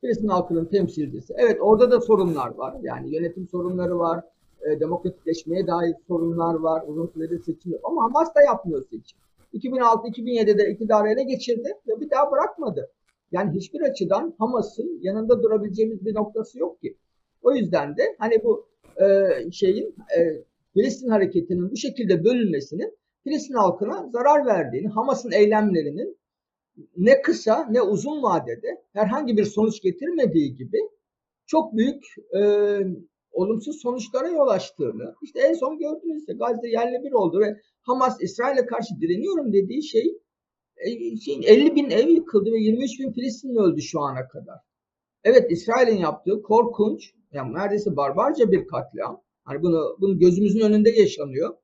Filistin 0.00 0.28
halkının 0.28 0.64
temsilcisi. 0.64 1.34
Evet 1.36 1.58
orada 1.60 1.90
da 1.90 2.00
sorunlar 2.00 2.54
var. 2.54 2.76
Yani 2.82 3.14
yönetim 3.14 3.48
sorunları 3.48 3.98
var. 3.98 4.24
E, 4.62 4.80
demokratikleşmeye 4.80 5.66
dair 5.66 5.94
sorunlar 6.08 6.54
var. 6.54 6.84
Uzun 6.86 7.06
süredir 7.06 7.42
seçim. 7.42 7.72
Ama 7.84 8.02
Hamas 8.02 8.34
da 8.34 8.42
yapmıyor 8.42 8.84
seçim. 8.90 9.18
2006-2007'de 9.54 10.70
iktidarı 10.70 11.08
ele 11.08 11.22
geçirdi 11.22 11.72
ve 11.88 12.00
bir 12.00 12.10
daha 12.10 12.30
bırakmadı. 12.30 12.90
Yani 13.32 13.56
hiçbir 13.56 13.80
açıdan 13.80 14.34
Hamas'ın 14.38 14.98
yanında 15.02 15.42
durabileceğimiz 15.42 16.04
bir 16.04 16.14
noktası 16.14 16.58
yok 16.58 16.80
ki. 16.80 16.96
O 17.42 17.54
yüzden 17.54 17.96
de 17.96 18.16
hani 18.18 18.44
bu 18.44 18.68
e, 19.02 19.06
şeyin 19.52 19.94
e, 20.18 20.44
Filistin 20.74 21.08
hareketinin 21.08 21.70
bu 21.70 21.76
şekilde 21.76 22.24
bölünmesinin 22.24 22.98
Filistin 23.24 23.54
halkına 23.54 24.08
zarar 24.10 24.46
verdiğini, 24.46 24.88
Hamas'ın 24.88 25.32
eylemlerinin 25.32 26.18
ne 26.96 27.22
kısa 27.22 27.66
ne 27.70 27.82
uzun 27.82 28.22
vadede 28.22 28.82
herhangi 28.92 29.36
bir 29.36 29.44
sonuç 29.44 29.82
getirmediği 29.82 30.56
gibi 30.56 30.78
çok 31.46 31.76
büyük 31.76 32.04
e, 32.36 32.40
olumsuz 33.32 33.80
sonuçlara 33.80 34.28
yol 34.28 34.48
açtığını 34.48 35.14
işte 35.22 35.40
en 35.40 35.54
son 35.54 35.78
gördünüz 35.78 36.26
Gazze 36.26 36.68
yerle 36.68 37.02
bir 37.02 37.12
oldu 37.12 37.40
ve 37.40 37.60
Hamas 37.82 38.22
İsrail'e 38.22 38.66
karşı 38.66 39.00
direniyorum 39.00 39.52
dediği 39.52 39.82
şey 39.82 40.18
50 40.84 41.74
bin 41.76 41.90
ev 41.90 42.08
yıkıldı 42.08 42.52
ve 42.52 42.58
23 42.58 43.00
bin 43.00 43.12
Filistinli 43.12 43.58
öldü 43.58 43.82
şu 43.82 44.00
ana 44.00 44.28
kadar. 44.28 44.56
Evet 45.24 45.50
İsrail'in 45.50 45.98
yaptığı 45.98 46.42
korkunç 46.42 47.14
yani 47.32 47.54
neredeyse 47.54 47.96
barbarca 47.96 48.52
bir 48.52 48.66
katliam. 48.66 49.22
Hani 49.44 49.62
bunu, 49.62 49.96
bunu 50.00 50.18
gözümüzün 50.18 50.60
önünde 50.60 50.90
yaşanıyor 50.90 51.54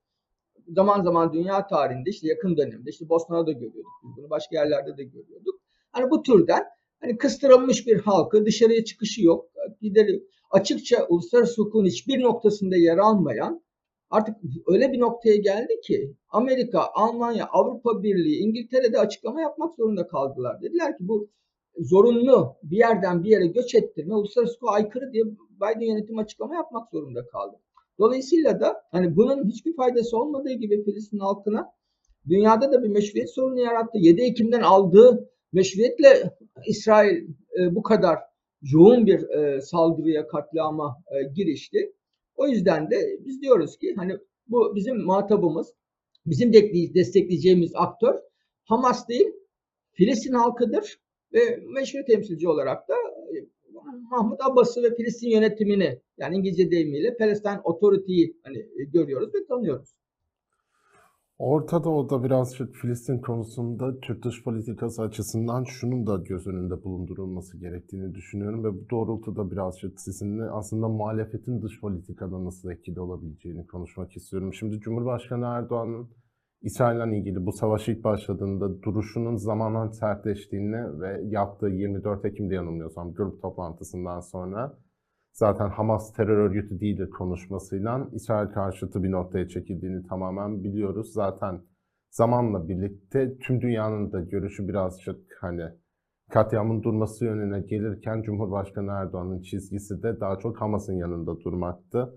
zaman 0.68 1.02
zaman 1.02 1.32
dünya 1.32 1.66
tarihinde 1.66 2.10
işte 2.10 2.28
yakın 2.28 2.56
dönemde 2.56 2.90
işte 2.90 3.08
Bosna'da 3.08 3.46
da 3.46 3.52
görüyorduk 3.52 3.92
bunu 4.16 4.30
başka 4.30 4.56
yerlerde 4.56 4.96
de 4.96 5.04
görüyorduk. 5.04 5.60
Hani 5.92 6.10
bu 6.10 6.22
türden 6.22 6.64
hani 7.00 7.18
kıstırılmış 7.18 7.86
bir 7.86 8.00
halkı 8.00 8.46
dışarıya 8.46 8.84
çıkışı 8.84 9.24
yok. 9.24 9.50
Gideri 9.80 10.22
açıkça 10.50 11.06
uluslararası 11.08 11.62
hukukun 11.62 11.86
hiçbir 11.86 12.22
noktasında 12.22 12.76
yer 12.76 12.98
almayan 12.98 13.62
artık 14.10 14.36
öyle 14.66 14.92
bir 14.92 15.00
noktaya 15.00 15.36
geldi 15.36 15.80
ki 15.84 16.14
Amerika, 16.28 16.82
Almanya, 16.94 17.46
Avrupa 17.46 18.02
Birliği, 18.02 18.38
İngiltere'de 18.38 18.98
açıklama 18.98 19.40
yapmak 19.40 19.76
zorunda 19.76 20.06
kaldılar. 20.06 20.62
Dediler 20.62 20.96
ki 20.96 21.08
bu 21.08 21.28
zorunlu 21.78 22.56
bir 22.62 22.76
yerden 22.76 23.24
bir 23.24 23.30
yere 23.30 23.46
göç 23.46 23.74
ettirme 23.74 24.14
uluslararası 24.14 24.54
hukuka 24.54 24.72
aykırı 24.72 25.12
diye 25.12 25.24
Biden 25.56 25.86
yönetimi 25.86 26.20
açıklama 26.20 26.54
yapmak 26.54 26.90
zorunda 26.90 27.26
kaldı. 27.26 27.56
Dolayısıyla 27.98 28.60
da 28.60 28.82
hani 28.92 29.16
bunun 29.16 29.48
hiçbir 29.48 29.76
faydası 29.76 30.18
olmadığı 30.18 30.52
gibi 30.52 30.84
Filistin 30.84 31.18
halkına 31.18 31.72
dünyada 32.28 32.72
da 32.72 32.82
bir 32.82 32.88
meşruiyet 32.88 33.34
sorunu 33.34 33.60
yarattı. 33.60 33.98
7 33.98 34.22
Ekim'den 34.22 34.62
aldığı 34.62 35.30
meşruiyetle 35.52 36.36
İsrail 36.66 37.28
e, 37.60 37.74
bu 37.74 37.82
kadar 37.82 38.18
yoğun 38.72 39.06
bir 39.06 39.28
e, 39.28 39.60
saldırıya, 39.60 40.26
katliama 40.28 40.96
e, 41.10 41.22
girişti. 41.34 41.92
O 42.36 42.48
yüzden 42.48 42.90
de 42.90 43.18
biz 43.24 43.42
diyoruz 43.42 43.78
ki 43.78 43.94
hani 43.96 44.16
bu 44.48 44.74
bizim 44.74 45.04
muhatabımız, 45.04 45.72
bizim 46.26 46.52
destekleyeceğimiz 46.94 47.72
aktör 47.74 48.14
Hamas 48.64 49.08
değil, 49.08 49.32
Filistin 49.92 50.32
halkıdır 50.32 51.00
ve 51.32 51.60
meşru 51.74 52.04
temsilci 52.04 52.48
olarak 52.48 52.88
da 52.88 52.94
Mahmut 54.10 54.40
Abbas'ı 54.44 54.82
ve 54.82 54.94
Filistin 54.94 55.30
yönetimini 55.30 56.00
yani 56.18 56.36
İngilizce 56.36 56.70
deyimiyle 56.70 57.16
Palestine 57.16 57.60
Authority'yi 57.64 58.36
hani 58.42 58.66
görüyoruz 58.92 59.34
ve 59.34 59.46
tanıyoruz. 59.48 59.94
Orta 61.38 61.84
Doğu'da 61.84 62.24
birazcık 62.24 62.74
Filistin 62.74 63.18
konusunda 63.18 64.00
Türk 64.00 64.24
dış 64.24 64.44
politikası 64.44 65.02
açısından 65.02 65.64
şunun 65.64 66.06
da 66.06 66.16
göz 66.16 66.46
önünde 66.46 66.84
bulundurulması 66.84 67.58
gerektiğini 67.58 68.14
düşünüyorum 68.14 68.64
ve 68.64 68.72
bu 68.72 68.90
doğrultuda 68.90 69.50
birazcık 69.50 70.00
sizinle 70.00 70.44
aslında 70.44 70.88
muhalefetin 70.88 71.62
dış 71.62 71.80
politikada 71.80 72.44
nasıl 72.44 72.70
etkili 72.70 73.00
olabileceğini 73.00 73.66
konuşmak 73.66 74.16
istiyorum. 74.16 74.54
Şimdi 74.54 74.80
Cumhurbaşkanı 74.80 75.44
Erdoğan'ın 75.46 76.08
İsrail'le 76.62 77.18
ilgili 77.18 77.46
bu 77.46 77.52
savaş 77.52 77.88
ilk 77.88 78.04
başladığında 78.04 78.82
duruşunun 78.82 79.36
zamanla 79.36 79.92
sertleştiğini 79.92 81.00
ve 81.00 81.22
yaptığı 81.24 81.68
24 81.68 82.24
Ekim'de 82.24 82.54
yanılmıyorsam 82.54 83.14
grup 83.14 83.42
toplantısından 83.42 84.20
sonra 84.20 84.78
zaten 85.36 85.68
Hamas 85.68 86.12
terör 86.12 86.36
örgütü 86.36 86.80
değildir 86.80 87.10
konuşmasıyla 87.10 88.08
İsrail 88.12 88.48
karşıtı 88.48 89.02
bir 89.02 89.10
noktaya 89.10 89.48
çekildiğini 89.48 90.06
tamamen 90.06 90.64
biliyoruz. 90.64 91.12
Zaten 91.12 91.60
zamanla 92.10 92.68
birlikte 92.68 93.38
tüm 93.38 93.60
dünyanın 93.60 94.12
da 94.12 94.20
görüşü 94.20 94.68
birazcık 94.68 95.38
hani 95.40 95.62
katliamın 96.30 96.82
durması 96.82 97.24
yönüne 97.24 97.60
gelirken 97.60 98.22
Cumhurbaşkanı 98.22 98.90
Erdoğan'ın 98.90 99.42
çizgisi 99.42 100.02
de 100.02 100.20
daha 100.20 100.38
çok 100.38 100.60
Hamas'ın 100.60 100.94
yanında 100.94 101.40
durmaktı. 101.40 102.14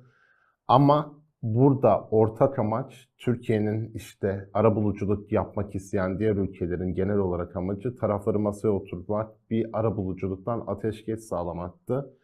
Ama 0.67 1.13
burada 1.41 2.07
ortak 2.11 2.59
amaç 2.59 3.09
Türkiye'nin 3.17 3.91
işte 3.93 4.49
arabuluculuk 4.53 5.31
yapmak 5.31 5.75
isteyen 5.75 6.19
diğer 6.19 6.35
ülkelerin 6.35 6.93
genel 6.93 7.17
olarak 7.17 7.55
amacı 7.55 7.95
tarafları 7.95 8.39
masaya 8.39 8.69
oturtmak, 8.69 9.49
bir 9.49 9.69
arabuluculuktan 9.73 10.63
ateşkes 10.67 11.27
sağlamaktı. 11.27 12.18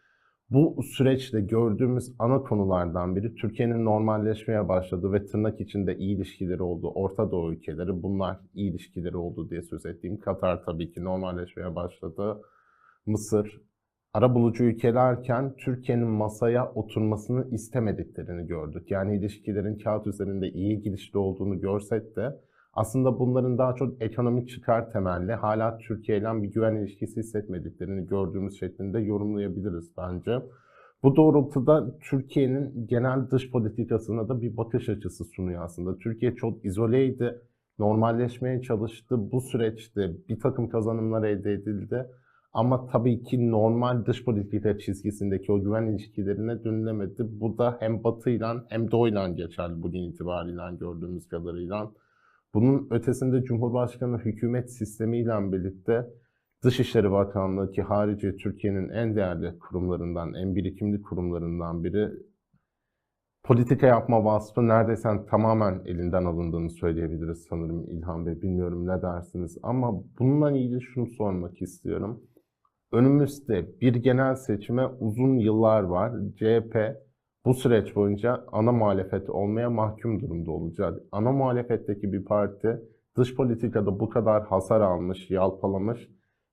Bu 0.50 0.84
süreçte 0.84 1.42
gördüğümüz 1.42 2.16
ana 2.20 2.44
konulardan 2.44 3.16
biri 3.16 3.36
Türkiye'nin 3.36 3.86
normalleşmeye 3.86 4.70
başladığı 4.70 5.14
ve 5.14 5.26
tırnak 5.26 5.62
içinde 5.62 5.98
iyi 5.98 6.16
ilişkileri 6.16 6.64
olduğu 6.64 6.90
Orta 6.90 7.32
Doğu 7.32 7.54
ülkeleri 7.54 8.04
bunlar 8.04 8.40
iyi 8.54 8.72
ilişkileri 8.72 9.18
oldu 9.18 9.50
diye 9.50 9.62
söz 9.62 9.86
ettiğim 9.86 10.20
Katar 10.20 10.64
tabii 10.66 10.92
ki 10.92 11.04
normalleşmeye 11.04 11.76
başladı. 11.76 12.42
Mısır, 13.06 13.62
arabulucu 14.14 14.64
ülkelerken 14.64 15.56
Türkiye'nin 15.56 16.08
masaya 16.08 16.72
oturmasını 16.74 17.48
istemediklerini 17.52 18.48
gördük. 18.48 18.92
Yani 18.92 19.18
ilişkilerin 19.18 19.78
kağıt 19.78 20.08
üzerinde 20.08 20.50
iyi 20.50 20.82
gidişli 20.82 21.20
olduğunu 21.20 21.60
görsek 21.60 22.16
de 22.16 22.40
aslında 22.76 23.20
bunların 23.20 23.58
daha 23.58 23.76
çok 23.76 24.02
ekonomik 24.02 24.50
çıkar 24.50 24.92
temelli 24.92 25.34
hala 25.34 25.78
Türkiye 25.78 26.18
ile 26.18 26.44
bir 26.44 26.48
güven 26.48 26.76
ilişkisi 26.76 27.20
hissetmediklerini 27.20 28.08
gördüğümüz 28.08 28.60
şeklinde 28.60 29.00
yorumlayabiliriz 29.00 29.92
bence. 29.98 30.40
Bu 31.04 31.16
doğrultuda 31.16 31.98
Türkiye'nin 32.00 32.88
genel 32.88 33.30
dış 33.32 33.52
politikasına 33.52 34.30
da 34.30 34.42
bir 34.42 34.58
bakış 34.58 34.90
açısı 34.90 35.26
sunuyor 35.26 35.64
aslında. 35.64 35.98
Türkiye 35.98 36.36
çok 36.36 36.66
izoleydi, 36.66 37.42
normalleşmeye 37.80 38.62
çalıştı. 38.62 39.32
Bu 39.32 39.42
süreçte 39.42 40.12
bir 40.30 40.40
takım 40.40 40.70
kazanımlar 40.70 41.24
elde 41.24 41.54
edildi. 41.54 42.06
Ama 42.54 42.88
tabii 42.88 43.24
ki 43.24 43.52
normal 43.52 44.06
dış 44.06 44.26
politika 44.26 44.78
çizgisindeki 44.78 45.52
o 45.52 45.62
güven 45.62 45.88
ilişkilerine 45.88 46.64
dönülemedi. 46.64 47.24
Bu 47.40 47.58
da 47.58 47.78
hem 47.80 48.04
Batı 48.04 48.30
ile 48.30 48.46
hem 48.70 48.92
Doğu 48.92 49.08
ile 49.08 49.32
geçerli 49.32 49.84
bugün 49.84 50.04
itibariyle 50.04 50.78
gördüğümüz 50.80 51.28
kadarıyla. 51.28 51.92
Bunun 52.56 52.88
ötesinde 52.92 53.44
Cumhurbaşkanı 53.44 54.18
hükümet 54.18 54.72
sistemiyle 54.72 55.52
birlikte 55.52 56.06
Dışişleri 56.64 57.12
Bakanlığı 57.12 57.72
ki 57.72 57.82
harici 57.82 58.36
Türkiye'nin 58.36 58.90
en 58.90 59.16
değerli 59.16 59.60
kurumlarından, 59.60 60.34
en 60.34 60.56
birikimli 60.56 61.02
kurumlarından 61.02 61.84
biri 61.84 62.10
politika 63.44 63.88
yapma 63.88 64.26
vasfı 64.26 64.68
neredeyse 64.68 65.10
tamamen 65.30 65.82
elinden 65.86 66.26
alındığını 66.26 66.70
söyleyebiliriz 66.70 67.46
sanırım 67.50 67.90
İlhan 67.90 68.26
Bey. 68.26 68.42
Bilmiyorum 68.42 68.88
ne 68.88 69.02
dersiniz 69.02 69.58
ama 69.64 70.04
bununla 70.20 70.52
ilgili 70.52 70.82
şunu 70.82 71.08
sormak 71.08 71.62
istiyorum. 71.62 72.24
Önümüzde 72.92 73.80
bir 73.82 73.96
genel 73.96 74.36
seçime 74.36 74.86
uzun 74.86 75.38
yıllar 75.38 75.84
var. 75.84 76.14
CHP 76.36 77.05
bu 77.46 77.54
süreç 77.54 77.96
boyunca 77.96 78.46
ana 78.52 78.72
muhalefet 78.72 79.30
olmaya 79.30 79.70
mahkum 79.70 80.22
durumda 80.22 80.52
olacak. 80.52 81.00
Ana 81.12 81.32
muhalefetteki 81.32 82.14
bir 82.14 82.26
parti 82.26 82.82
dış 83.18 83.36
politikada 83.36 84.00
bu 84.00 84.10
kadar 84.10 84.44
hasar 84.44 84.82
almış, 84.82 85.32
yalpalamış 85.32 86.10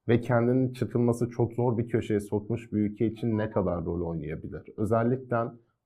ve 0.09 0.21
kendinin 0.21 0.73
çıkılması 0.73 1.31
çok 1.31 1.53
zor 1.53 1.79
bir 1.79 1.89
köşeye 1.89 2.21
sokmuş 2.21 2.73
bir 2.73 2.79
ülke 2.79 3.07
için 3.07 3.39
ne 3.39 3.51
kadar 3.51 3.85
rol 3.85 4.09
oynayabilir? 4.09 4.63
Özellikle 4.77 5.37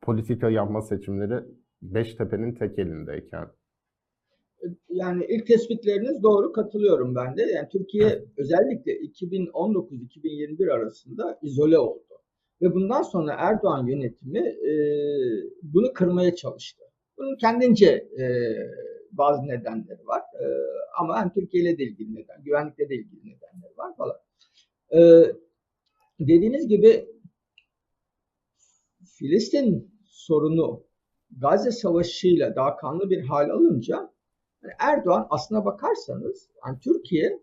politika 0.03 0.51
yapma 0.51 0.83
seçimleri 0.83 1.45
Beştepe'nin 1.83 2.55
tek 2.55 2.79
elindeyken. 2.79 3.47
Yani 4.89 5.27
ilk 5.29 5.47
tespitleriniz 5.47 6.23
doğru 6.23 6.53
katılıyorum 6.53 7.15
ben 7.15 7.37
de. 7.37 7.43
Yani 7.43 7.69
Türkiye 7.73 8.25
özellikle 8.37 8.93
2019-2021 8.93 10.73
arasında 10.73 11.39
izole 11.43 11.79
oldu. 11.79 12.16
Ve 12.63 12.75
bundan 12.75 13.03
sonra 13.03 13.35
Erdoğan 13.39 13.87
yönetimi 13.87 14.39
e, 14.39 14.73
bunu 15.63 15.93
kırmaya 15.93 16.35
çalıştı. 16.35 16.85
Bunun 17.19 17.37
kendince 17.37 17.87
e, 18.21 18.25
bazı 19.13 19.43
nedenleri 19.43 20.07
var. 20.07 20.21
E, 20.21 20.45
ama 20.99 21.21
hem 21.21 21.33
Türkiye 21.33 21.63
ile 21.63 21.79
de 21.79 21.83
ilgili 21.85 22.15
neden, 22.15 22.45
güvenlikle 22.45 22.89
de 22.89 22.95
ilgili 22.95 23.21
nedenleri 23.21 23.77
var 23.77 23.97
falan. 23.97 24.17
E, 24.93 25.01
dediğiniz 26.21 26.69
gibi 26.69 27.07
Filistin 29.19 29.91
sorunu 30.05 30.87
Gazze 31.31 31.71
Savaşı'yla 31.71 32.57
daha 32.57 32.77
kanlı 32.77 33.11
bir 33.11 33.23
hal 33.23 33.51
alınca 33.51 34.13
yani 34.63 34.75
Erdoğan 34.79 35.27
aslına 35.31 35.65
bakarsanız 35.65 36.51
yani 36.67 36.79
Türkiye 36.81 37.41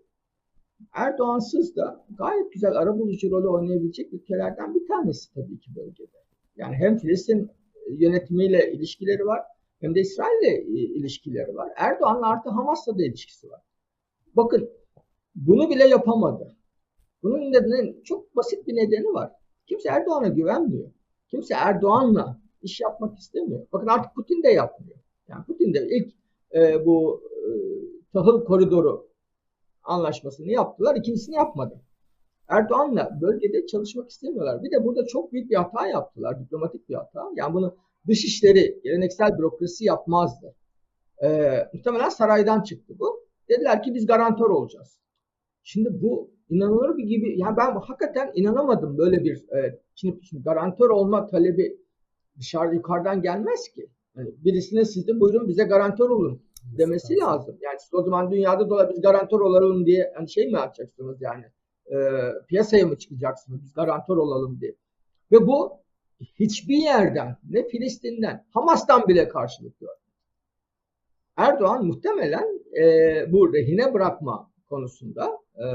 Erdoğansız 0.93 1.76
da 1.76 2.06
gayet 2.17 2.54
güzel 2.54 2.72
arabulucu 2.72 3.32
rolü 3.32 3.48
oynayabilecek 3.48 4.13
ülkelerden 4.13 4.76
bir 4.76 4.88
tanesi 4.88 5.34
tabii 5.34 5.60
ki 5.60 5.76
bölgede. 5.76 6.17
Yani 6.56 6.76
hem 6.76 6.98
Filistin 6.98 7.52
yönetimiyle 7.89 8.74
ilişkileri 8.74 9.26
var 9.26 9.41
hem 9.82 9.96
de 9.96 10.00
İsrail'le 10.00 10.67
ilişkileri 10.67 11.56
var. 11.56 11.69
Erdoğan'la 11.76 12.28
artı 12.28 12.50
Hamas'la 12.50 12.98
da 12.98 13.04
ilişkisi 13.04 13.50
var. 13.50 13.62
Bakın 14.36 14.69
bunu 15.36 15.69
bile 15.69 15.88
yapamadı. 15.88 16.56
Bunun 17.24 17.52
nedeni 17.52 18.04
çok 18.04 18.36
basit 18.36 18.67
bir 18.67 18.76
nedeni 18.76 19.13
var. 19.13 19.32
Kimse 19.67 19.89
Erdoğan'a 19.89 20.28
güvenmiyor. 20.28 20.91
Kimse 21.28 21.54
Erdoğan'la 21.54 22.41
iş 22.62 22.80
yapmak 22.80 23.17
istemiyor. 23.17 23.67
Bakın 23.74 23.88
artık 23.88 24.15
Putin 24.15 24.43
de 24.43 24.48
yapmıyor. 24.48 25.00
Yani 25.28 25.46
Putin 25.46 25.74
de 25.74 25.88
ilk 25.89 26.13
e, 26.56 26.86
bu 26.86 27.22
e, 27.32 27.50
tahıl 28.13 28.46
koridoru 28.46 29.12
anlaşmasını 29.84 30.52
yaptılar. 30.52 30.96
İkincisini 30.96 31.36
yapmadı. 31.36 31.82
Erdoğan'la 32.48 33.22
bölgede 33.22 33.65
çalışmak 33.65 34.10
istemiyorlar. 34.10 34.63
Bir 34.63 34.72
de 34.72 34.86
burada 34.86 35.06
çok 35.06 35.34
büyük 35.34 35.50
bir 35.52 35.56
hata 35.56 35.88
yaptılar. 35.88 36.39
Diplomatik 36.39 36.89
bir 36.89 36.96
hata. 36.96 37.32
Yani 37.36 37.54
bunu 37.54 37.76
dışişleri, 38.08 38.82
geleneksel 38.84 39.38
bürokrasi 39.38 39.86
yapmazdı. 39.86 40.56
Ee, 41.24 41.67
muhtemelen 41.74 42.10
saraydan 42.10 42.63
çıktı 42.63 42.93
bu. 43.00 43.28
Dediler 43.50 43.84
ki 43.84 43.93
biz 43.93 44.06
garantör 44.06 44.50
olacağız. 44.50 45.00
Şimdi 45.63 46.02
bu 46.02 46.32
inanılır 46.50 46.98
bir 46.98 47.04
gibi. 47.04 47.39
Yani 47.39 47.58
ben 47.58 47.76
hakikaten 47.76 48.32
inanamadım 48.36 48.98
böyle 48.98 49.24
bir 49.24 49.50
e, 49.50 49.80
şimdi, 49.96 50.26
şimdi 50.26 50.43
garantör 50.43 50.89
olma 50.89 51.28
talebi 51.28 51.78
dışarıda 52.39 52.74
yukarıdan 52.74 53.22
gelmez 53.22 53.69
ki. 53.69 53.89
Yani 54.15 54.30
birisine 54.46 54.86
siz 54.86 55.08
de 55.08 55.19
buyurun 55.19 55.48
bize 55.48 55.63
garantör 55.63 56.10
olun 56.10 56.41
demesi 56.63 57.17
lazım. 57.17 57.58
Yani 57.62 57.80
siz 57.80 57.93
o 57.93 58.04
zaman 58.04 58.32
dünyada 58.32 58.69
dolar 58.69 58.89
biz 58.89 59.02
garantör 59.02 59.39
olalım 59.39 59.86
diye 59.86 60.13
hani 60.15 60.30
şey 60.30 60.45
mi 60.45 60.54
yapacaksınız 60.54 61.21
yani 61.21 61.45
e, 61.91 61.97
piyasaya 62.47 62.86
mı 62.86 62.97
çıkacaksınız 62.97 63.63
biz 63.63 63.73
garantör 63.73 64.17
olalım 64.17 64.60
diye. 64.62 64.76
Ve 65.32 65.47
bu 65.47 65.71
hiçbir 66.21 66.78
yerden 66.78 67.38
ne 67.49 67.67
Filistin'den 67.67 68.45
Hamas'tan 68.49 69.08
bile 69.08 69.28
karşılık 69.28 69.80
görmüyor. 69.80 69.97
Erdoğan 71.38 71.86
muhtemelen 71.86 72.60
e, 72.78 72.86
bu 73.32 73.54
rehine 73.54 73.93
bırakma 73.93 74.52
konusunda 74.69 75.38
e, 75.56 75.65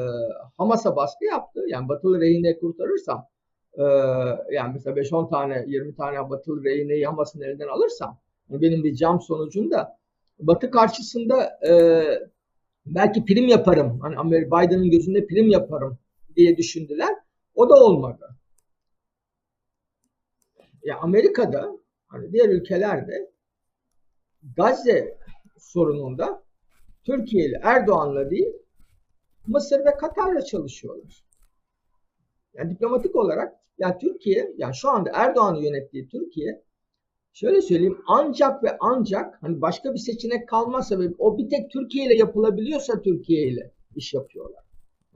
Hamas'a 0.56 0.96
baskı 0.96 1.24
yaptı. 1.24 1.64
Yani 1.68 1.88
batılı 1.88 2.20
rehine 2.20 2.58
kurtarırsam 2.58 3.26
e, 3.74 3.82
yani 4.54 4.72
mesela 4.74 4.96
5-10 4.96 5.30
tane 5.30 5.64
20 5.66 5.94
tane 5.94 6.30
batılı 6.30 6.64
rehineyi 6.64 7.06
Hamas'ın 7.06 7.40
elinden 7.40 7.68
alırsam 7.68 8.18
benim 8.50 8.84
bir 8.84 8.94
cam 8.94 9.20
sonucunda 9.20 9.98
Batı 10.38 10.70
karşısında 10.70 11.58
e, 11.68 11.72
belki 12.86 13.24
prim 13.24 13.48
yaparım. 13.48 14.00
Hani 14.00 14.32
Biden'ın 14.46 14.90
gözünde 14.90 15.26
prim 15.26 15.48
yaparım 15.48 15.98
diye 16.36 16.56
düşündüler. 16.56 17.14
O 17.54 17.70
da 17.70 17.74
olmadı. 17.74 18.36
Ya 20.82 20.98
Amerika'da 20.98 21.78
hani 22.06 22.32
diğer 22.32 22.48
ülkelerde 22.48 23.30
Gazze 24.56 25.18
sorununda 25.58 26.42
Türkiye 27.04 27.46
ile 27.46 27.60
Erdoğan'la 27.62 28.30
değil 28.30 28.52
Mısır 29.46 29.84
ve 29.84 29.96
Katar'la 29.96 30.42
çalışıyorlar. 30.44 31.24
Yani 32.54 32.70
diplomatik 32.70 33.16
olarak 33.16 33.54
yani 33.78 33.98
Türkiye 34.00 34.54
yani 34.56 34.74
şu 34.74 34.88
anda 34.88 35.10
Erdoğan'ı 35.14 35.64
yönettiği 35.64 36.08
Türkiye 36.08 36.62
şöyle 37.40 37.60
söyleyeyim 37.60 37.98
ancak 38.06 38.64
ve 38.64 38.76
ancak 38.80 39.42
hani 39.42 39.60
başka 39.60 39.94
bir 39.94 39.98
seçenek 39.98 40.48
kalmazsa 40.48 40.98
ve 41.00 41.04
o 41.18 41.38
bir 41.38 41.48
tek 41.48 41.70
Türkiye 41.70 42.06
ile 42.06 42.14
yapılabiliyorsa 42.14 43.02
Türkiye 43.02 43.48
ile 43.48 43.72
iş 43.96 44.14
yapıyorlar. 44.14 44.64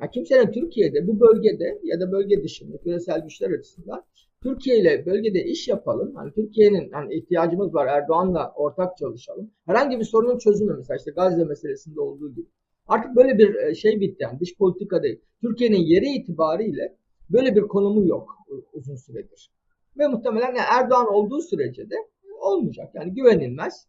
Yani 0.00 0.10
kimsenin 0.10 0.52
Türkiye'de 0.52 1.06
bu 1.06 1.20
bölgede 1.20 1.80
ya 1.82 2.00
da 2.00 2.12
bölge 2.12 2.42
dışında 2.42 2.78
küresel 2.78 3.20
güçler 3.20 3.50
açısından 3.50 4.04
Türkiye 4.42 4.78
ile 4.78 5.06
bölgede 5.06 5.44
iş 5.44 5.68
yapalım. 5.68 6.14
Hani 6.14 6.32
Türkiye'nin 6.32 6.90
hani 6.92 7.14
ihtiyacımız 7.14 7.74
var 7.74 7.86
Erdoğan'la 7.86 8.52
ortak 8.56 8.96
çalışalım. 8.96 9.50
Herhangi 9.66 9.98
bir 9.98 10.04
sorunun 10.04 10.38
çözümü 10.38 10.74
mesela 10.76 10.96
işte 10.96 11.10
Gazze 11.10 11.44
meselesinde 11.44 12.00
olduğu 12.00 12.34
gibi. 12.34 12.46
Artık 12.88 13.16
böyle 13.16 13.38
bir 13.38 13.54
e, 13.54 13.74
şey 13.74 14.00
bitti 14.00 14.22
yani 14.22 14.40
dış 14.40 14.56
politika 14.58 15.02
değil. 15.02 15.20
Türkiye'nin 15.40 15.80
yeri 15.80 16.06
itibariyle 16.06 16.96
böyle 17.30 17.56
bir 17.56 17.62
konumu 17.62 18.06
yok 18.06 18.36
uzun 18.72 18.96
süredir. 18.96 19.50
Ve 19.98 20.06
muhtemelen 20.06 20.46
yani 20.46 20.66
Erdoğan 20.70 21.14
olduğu 21.14 21.40
sürece 21.40 21.90
de 21.90 21.94
olmayacak. 22.42 22.90
Yani 22.94 23.14
güvenilmez, 23.14 23.86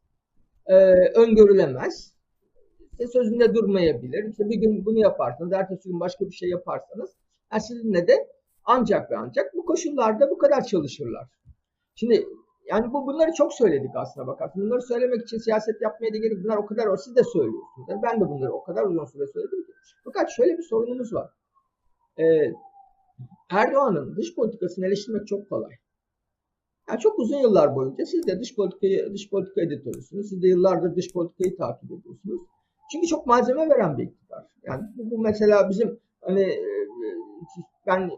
e, 0.65 0.75
öngörülemez, 1.15 2.13
işte 2.91 3.07
sözünde 3.07 3.53
durmayabilir. 3.53 4.29
İşte 4.29 4.49
bir 4.49 4.55
gün 4.55 4.85
bunu 4.85 4.99
yaparsanız, 4.99 5.53
ertesi 5.53 5.89
gün 5.89 5.99
başka 5.99 6.25
bir 6.25 6.35
şey 6.35 6.49
yaparsanız 6.49 7.15
yani 7.51 7.61
sizinle 7.61 8.07
de 8.07 8.27
ancak 8.65 9.11
ve 9.11 9.17
ancak 9.17 9.53
bu 9.53 9.65
koşullarda 9.65 10.29
bu 10.29 10.37
kadar 10.37 10.63
çalışırlar. 10.63 11.29
Şimdi 11.95 12.25
yani 12.71 12.93
bu 12.93 13.07
bunları 13.07 13.31
çok 13.33 13.53
söyledik 13.53 13.91
aslında 13.95 14.27
bakarsın. 14.27 14.61
Bunları 14.61 14.81
söylemek 14.81 15.21
için 15.21 15.37
siyaset 15.37 15.81
yapmaya 15.81 16.13
da 16.13 16.17
gerek. 16.17 16.43
Bunlar 16.43 16.57
o 16.57 16.65
kadar 16.65 16.87
o 16.87 16.97
siz 16.97 17.15
de 17.15 17.23
söylüyorsunuz. 17.23 17.87
Yani 17.89 18.01
ben 18.03 18.21
de 18.21 18.29
bunları 18.29 18.53
o 18.53 18.63
kadar 18.63 18.83
uzun 18.83 19.05
süre 19.05 19.27
söyledim 19.27 19.63
ki. 19.65 19.71
Fakat 20.03 20.31
şöyle 20.31 20.57
bir 20.57 20.63
sorunumuz 20.63 21.13
var. 21.13 21.29
Ee, 22.19 22.53
Erdoğan'ın 23.51 24.15
dış 24.15 24.35
politikasını 24.35 24.85
eleştirmek 24.85 25.27
çok 25.27 25.49
kolay. 25.49 25.71
Yani 26.89 26.99
çok 26.99 27.19
uzun 27.19 27.37
yıllar 27.37 27.75
boyunca 27.75 28.05
siz 28.05 28.27
de 28.27 28.39
dış 28.39 28.55
politikayı 28.55 29.13
dış 29.13 29.29
politika 29.29 29.61
editörüsünüz. 29.61 30.29
Siz 30.29 30.41
de 30.41 30.47
yıllardır 30.47 30.95
dış 30.95 31.13
politikayı 31.13 31.57
takip 31.57 31.91
ediyorsunuz. 31.91 32.41
Çünkü 32.91 33.07
çok 33.07 33.27
malzeme 33.27 33.69
veren 33.69 33.97
bir 33.97 34.03
iktidar. 34.03 34.45
Yani 34.63 34.83
bu, 34.95 35.11
bu 35.11 35.17
mesela 35.17 35.69
bizim 35.69 35.99
hani 36.21 36.41
e, 36.41 36.65
ben 37.87 38.11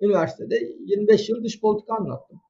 üniversitede 0.00 0.56
25 0.80 1.28
yıl 1.28 1.44
dış 1.44 1.60
politika 1.60 1.94
anlattım. 1.94 2.40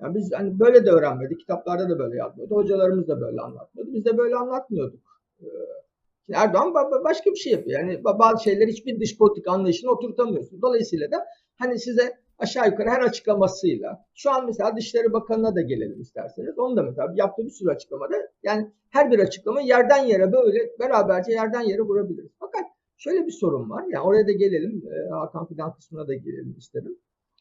Yani 0.00 0.14
biz 0.14 0.32
hani 0.32 0.60
böyle 0.60 0.86
de 0.86 0.90
öğrenmedik. 0.90 1.40
Kitaplarda 1.40 1.90
da 1.90 1.98
böyle 1.98 2.16
yazmıyordu. 2.16 2.54
Hocalarımız 2.54 3.08
da 3.08 3.20
böyle 3.20 3.40
anlatmıyordu. 3.40 3.92
Biz 3.92 4.04
de 4.04 4.18
böyle 4.18 4.36
anlatmıyorduk. 4.36 5.00
Ee, 5.40 5.46
şimdi 6.26 6.38
Erdoğan 6.38 6.74
başka 7.04 7.30
bir 7.30 7.36
şey 7.36 7.52
yapıyor. 7.52 7.80
Yani 7.80 8.04
bazı 8.04 8.42
şeyler 8.42 8.68
hiçbir 8.68 9.00
dış 9.00 9.18
politika 9.18 9.52
anlayışını 9.52 9.90
oturtamıyorsun. 9.90 10.62
Dolayısıyla 10.62 11.10
da 11.10 11.24
hani 11.58 11.78
size 11.78 12.25
aşağı 12.38 12.66
yukarı 12.66 12.90
her 12.90 13.00
açıklamasıyla 13.00 14.04
şu 14.14 14.30
an 14.30 14.46
mesela 14.46 14.76
Dışişleri 14.76 15.12
Bakanı'na 15.12 15.54
da 15.54 15.60
gelelim 15.60 16.00
isterseniz. 16.00 16.58
Onu 16.58 16.76
da 16.76 16.82
mesela 16.82 17.12
yaptığı 17.14 17.44
bir 17.44 17.50
sürü 17.50 17.70
açıklamada 17.70 18.14
yani 18.42 18.70
her 18.90 19.10
bir 19.10 19.18
açıklama 19.18 19.60
yerden 19.60 20.04
yere 20.04 20.32
böyle 20.32 20.58
beraberce 20.80 21.32
yerden 21.32 21.60
yere 21.60 21.80
vurabiliriz. 21.80 22.30
Fakat 22.40 22.64
şöyle 22.96 23.26
bir 23.26 23.32
sorun 23.32 23.70
var. 23.70 23.84
Yani 23.88 24.04
oraya 24.04 24.26
da 24.26 24.32
gelelim. 24.32 24.82
E, 24.86 25.10
Hakan 25.10 25.46
Fidan 25.46 25.74
kısmına 25.74 26.08
da 26.08 26.14
gelelim 26.14 26.54
isterim. 26.58 26.98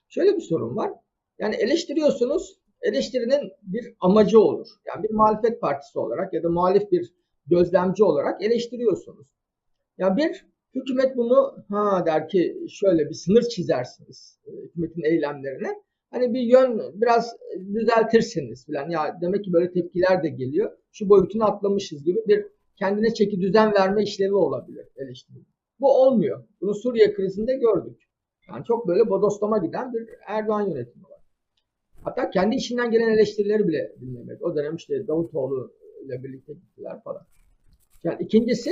Şöyle 0.10 0.36
bir 0.36 0.42
sorun 0.42 0.76
var. 0.76 0.92
Yani 1.40 1.56
eleştiriyorsunuz. 1.56 2.60
Eleştirinin 2.82 3.52
bir 3.62 3.94
amacı 4.00 4.40
olur. 4.40 4.68
Yani 4.86 5.04
bir 5.04 5.14
muhalefet 5.14 5.62
partisi 5.62 6.00
olarak 6.00 6.34
ya 6.34 6.44
da 6.44 6.50
muhalif 6.50 6.92
bir 6.92 7.14
gözlemci 7.48 8.04
olarak 8.04 8.42
eleştiriyorsunuz. 8.44 9.28
Ya 9.98 10.08
yani 10.08 10.18
bir 10.18 10.46
hükümet 10.76 11.18
bunu 11.18 11.66
ha 11.70 12.04
der 12.06 12.28
ki 12.30 12.66
şöyle 12.70 13.10
bir 13.10 13.14
sınır 13.14 13.42
çizersiniz 13.42 14.40
e, 14.48 14.52
hükümetin 14.52 15.04
eylemlerine. 15.04 15.68
Hani 16.12 16.34
bir 16.34 16.42
yön 16.42 16.82
biraz 16.94 17.36
düzeltirsiniz 17.74 18.66
falan. 18.66 18.90
Ya 18.90 19.18
demek 19.22 19.44
ki 19.44 19.54
böyle 19.54 19.72
tepkiler 19.72 20.24
de 20.24 20.30
geliyor. 20.30 20.72
Şu 20.92 21.10
boyutunu 21.10 21.44
atlamışız 21.44 22.04
gibi 22.04 22.20
bir 22.28 22.46
kendine 22.76 23.14
çeki 23.14 23.42
düzen 23.42 23.74
verme 23.74 24.04
işlevi 24.04 24.34
olabilir 24.34 24.88
eleştiri. 24.98 25.38
Bu 25.80 26.02
olmuyor. 26.02 26.44
Bunu 26.62 26.74
Suriye 26.74 27.14
krizinde 27.14 27.56
gördük. 27.56 28.02
Yani 28.50 28.66
çok 28.66 28.88
böyle 28.88 29.10
bodoslama 29.10 29.58
giden 29.58 29.94
bir 29.94 30.10
Erdoğan 30.28 30.62
yönetimi 30.62 31.04
var. 31.04 31.22
Hatta 32.04 32.30
kendi 32.30 32.56
içinden 32.56 32.92
gelen 32.92 33.10
eleştirileri 33.10 33.68
bile 33.68 33.96
dinlemedi. 34.02 34.44
O 34.44 34.56
dönem 34.56 34.76
işte 34.76 35.08
Davutoğlu 35.08 35.74
ile 36.06 36.24
birlikte 36.24 36.54
gittiler 36.54 37.04
falan. 37.04 37.22
Yani 38.04 38.18
ikincisi 38.20 38.72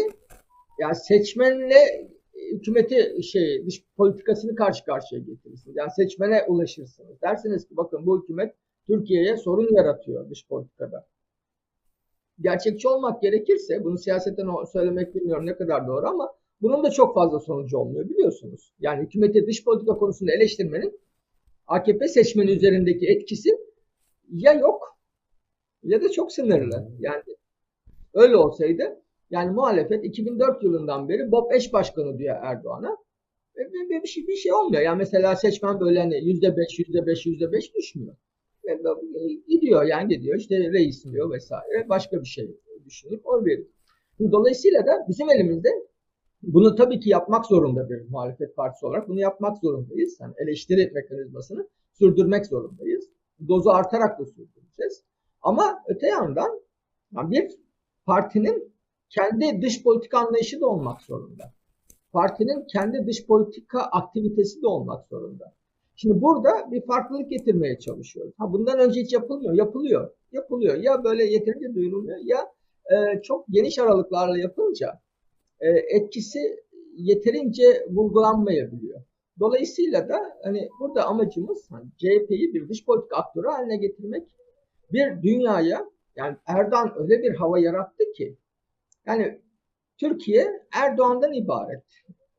yani 0.80 0.96
seçmenle 0.96 2.10
hükümeti 2.52 3.24
şey 3.24 3.66
dış 3.66 3.84
politikasını 3.98 4.56
karşı 4.56 4.86
karşıya 4.86 5.22
getirirsiniz. 5.22 5.76
Yani 5.76 5.92
seçmene 5.96 6.44
ulaşırsınız. 6.48 7.22
Dersiniz 7.22 7.68
ki 7.68 7.78
bakın 7.78 8.06
bu 8.06 8.22
hükümet 8.22 8.56
Türkiye'ye 8.88 9.38
sorun 9.38 9.76
yaratıyor 9.76 10.30
dış 10.30 10.48
politikada. 10.48 11.08
Gerçekçi 12.42 12.88
olmak 12.88 13.22
gerekirse 13.22 13.84
bunu 13.84 13.98
siyasetten 13.98 14.48
söylemek 14.74 15.16
bilmiyorum 15.16 15.46
ne 15.46 15.56
kadar 15.56 15.88
doğru 15.88 16.08
ama 16.08 16.34
bunun 16.62 16.84
da 16.84 16.90
çok 16.90 17.16
fazla 17.16 17.40
sonucu 17.40 17.78
olmuyor 17.78 18.10
biliyorsunuz. 18.10 18.74
Yani 18.80 19.04
hükümeti 19.04 19.48
dış 19.48 19.64
politika 19.64 19.98
konusunda 19.98 20.32
eleştirmenin 20.32 21.00
AKP 21.68 22.08
seçmeni 22.08 22.52
üzerindeki 22.52 23.08
etkisi 23.08 23.50
ya 24.30 24.54
yok 24.54 24.98
ya 25.84 26.02
da 26.02 26.12
çok 26.12 26.32
sınırlı. 26.32 26.92
Yani 27.00 27.24
öyle 28.14 28.36
olsaydı 28.36 29.03
yani 29.34 29.52
muhalefet 29.52 30.06
2004 30.06 30.64
yılından 30.64 31.10
beri 31.10 31.32
BOP 31.32 31.54
eş 31.54 31.74
başkanı 31.74 32.18
diyor 32.18 32.36
Erdoğan'a. 32.42 32.98
Ve 33.58 33.74
bir, 33.74 34.04
bir, 34.04 34.08
şey, 34.08 34.28
bir 34.28 34.36
şey 34.36 34.54
olmuyor. 34.54 34.82
Yani 34.82 34.98
mesela 34.98 35.36
seçmen 35.36 35.80
böyle 35.80 36.00
hani 36.00 36.26
yüzde 36.26 36.58
beş, 36.58 36.80
yüzde 36.80 37.06
beş, 37.06 37.26
yüzde 37.26 37.52
beş 37.52 37.76
düşmüyor. 37.76 38.16
E, 38.70 38.74
gidiyor 39.48 39.84
yani 39.84 40.16
gidiyor 40.16 40.38
işte 40.38 40.72
reis 40.72 41.06
diyor 41.06 41.32
vesaire. 41.32 41.90
Başka 41.90 42.22
bir 42.22 42.26
şey 42.26 42.58
düşünüp 42.86 43.28
oy 43.28 43.46
veriyor. 43.46 43.68
Dolayısıyla 44.32 44.86
da 44.86 45.06
bizim 45.10 45.30
elimizde 45.30 45.70
bunu 46.44 46.76
tabii 46.76 47.00
ki 47.00 47.10
yapmak 47.10 47.46
zorunda 47.46 47.90
bir 47.90 48.10
muhalefet 48.10 48.56
partisi 48.56 48.86
olarak 48.86 49.08
bunu 49.08 49.20
yapmak 49.20 49.58
zorundayız. 49.58 50.18
Yani 50.22 50.34
eleştiri 50.38 50.92
mekanizmasını 50.94 51.68
sürdürmek 51.94 52.46
zorundayız. 52.46 53.10
Dozu 53.48 53.70
artarak 53.70 54.20
da 54.20 54.26
sürdüreceğiz. 54.26 55.04
Ama 55.42 55.84
öte 55.88 56.08
yandan 56.08 56.62
bir 57.12 57.52
partinin 58.06 58.73
kendi 59.16 59.62
dış 59.62 59.84
politika 59.84 60.20
anlayışı 60.20 60.62
da 60.62 60.68
olmak 60.68 61.02
zorunda. 61.02 61.54
Partinin 62.14 62.68
kendi 62.74 63.08
dış 63.08 63.28
politika 63.28 63.82
aktivitesi 63.82 64.62
de 64.62 64.68
olmak 64.68 65.08
zorunda. 65.08 65.54
Şimdi 65.96 66.22
burada 66.22 66.72
bir 66.72 66.86
farklılık 66.86 67.30
getirmeye 67.30 67.80
çalışıyoruz. 67.80 68.34
Ha 68.38 68.54
bundan 68.54 68.80
önce 68.80 69.02
hiç 69.02 69.14
yapılmıyor. 69.14 69.54
Yapılıyor. 69.54 70.12
Yapılıyor. 70.32 70.76
Ya 70.76 71.04
böyle 71.04 71.24
yeterince 71.24 71.76
duyurulmuyor 71.76 72.18
ya 72.24 72.38
e, 72.92 73.22
çok 73.22 73.46
geniş 73.50 73.80
aralıklarla 73.80 74.38
yapınca 74.38 75.00
e, 75.60 75.70
etkisi 75.70 76.40
yeterince 76.96 77.86
vurgulanmayabiliyor. 77.90 79.02
Dolayısıyla 79.40 80.10
da 80.10 80.38
hani 80.44 80.70
burada 80.80 81.06
amacımız 81.06 81.72
hani 81.72 81.86
CHP'yi 81.98 82.54
bir 82.54 82.70
dış 82.70 82.86
politika 82.86 83.18
aktörü 83.18 83.48
haline 83.48 83.78
getirmek. 83.78 84.28
Bir 84.92 85.22
dünyaya 85.22 85.86
yani 86.16 86.38
Erdoğan 86.48 86.94
öyle 86.98 87.22
bir 87.22 87.36
hava 87.36 87.60
yarattı 87.60 88.04
ki 88.18 88.38
yani 89.06 89.42
Türkiye 89.98 90.68
Erdoğan'dan 90.74 91.34
ibaret. 91.34 91.84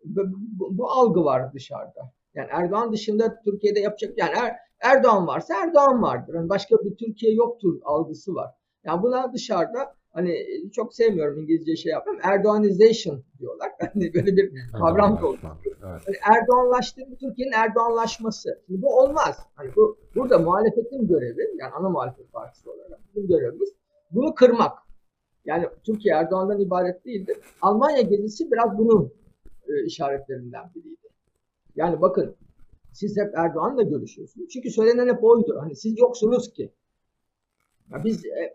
Bu, 0.05 0.21
bu, 0.31 0.79
bu 0.79 0.91
algı 0.91 1.25
var 1.25 1.53
dışarıda. 1.53 2.13
Yani 2.35 2.49
Erdoğan 2.51 2.93
dışında 2.93 3.41
Türkiye'de 3.45 3.81
yapacak 3.81 4.19
yani 4.19 4.33
er, 4.37 4.57
Erdoğan 4.81 5.27
varsa 5.27 5.55
Erdoğan 5.65 6.03
vardır. 6.03 6.35
Yani 6.35 6.49
başka 6.49 6.77
bir 6.77 6.97
Türkiye 6.97 7.35
yoktur 7.35 7.81
algısı 7.85 8.35
var. 8.35 8.51
Yani 8.85 9.03
buna 9.03 9.33
dışarıda 9.33 9.95
hani 10.13 10.37
çok 10.73 10.95
sevmiyorum 10.95 11.41
İngilizce 11.41 11.77
şey 11.77 11.93
yapmam. 11.93 12.17
Erdoğanization 12.23 13.23
diyorlar. 13.39 13.71
Hani 13.95 14.15
böyle 14.15 14.37
bir 14.37 14.53
kavram 14.73 15.21
da 15.21 15.27
oluyor. 15.27 15.57
Evet. 15.65 16.03
Yani 16.07 16.17
Erdoğanlaştığı 16.37 17.03
Türkiye'nin 17.21 17.53
Erdoğanlaşması. 17.53 18.63
Şimdi 18.67 18.83
bu 18.83 19.01
olmaz. 19.01 19.39
Hani 19.55 19.71
bu 19.77 19.99
burada 20.15 20.39
muhalefetin 20.39 21.09
görevi 21.09 21.51
yani 21.59 21.73
ana 21.73 21.89
muhalefet 21.89 22.33
partisi 22.33 22.71
olarak 22.71 23.01
bizim 23.09 23.29
görevimiz 23.29 23.75
bunu 24.11 24.35
kırmak. 24.35 24.84
Yani 25.45 25.67
Türkiye 25.87 26.15
Erdoğan'dan 26.15 26.61
ibaret 26.61 27.05
değildir. 27.05 27.37
Almanya 27.63 28.01
gezisi 28.01 28.53
biraz 28.53 28.79
bunun 28.79 29.13
e, 29.69 29.85
işaretlerinden 29.87 30.71
biriydi. 30.75 31.09
Yani 31.77 32.01
bakın 32.01 32.37
siz 32.93 33.17
hep 33.17 33.35
Erdoğan'la 33.39 33.83
görüşüyorsunuz. 33.83 34.49
Çünkü 34.49 34.71
söylenen 34.71 35.15
hep 35.15 35.25
oydu. 35.25 35.59
Hani 35.61 35.77
siz 35.77 35.99
yoksunuz 35.99 36.53
ki. 36.53 36.73
Ya 37.93 38.05
biz 38.05 38.27
e, 38.27 38.55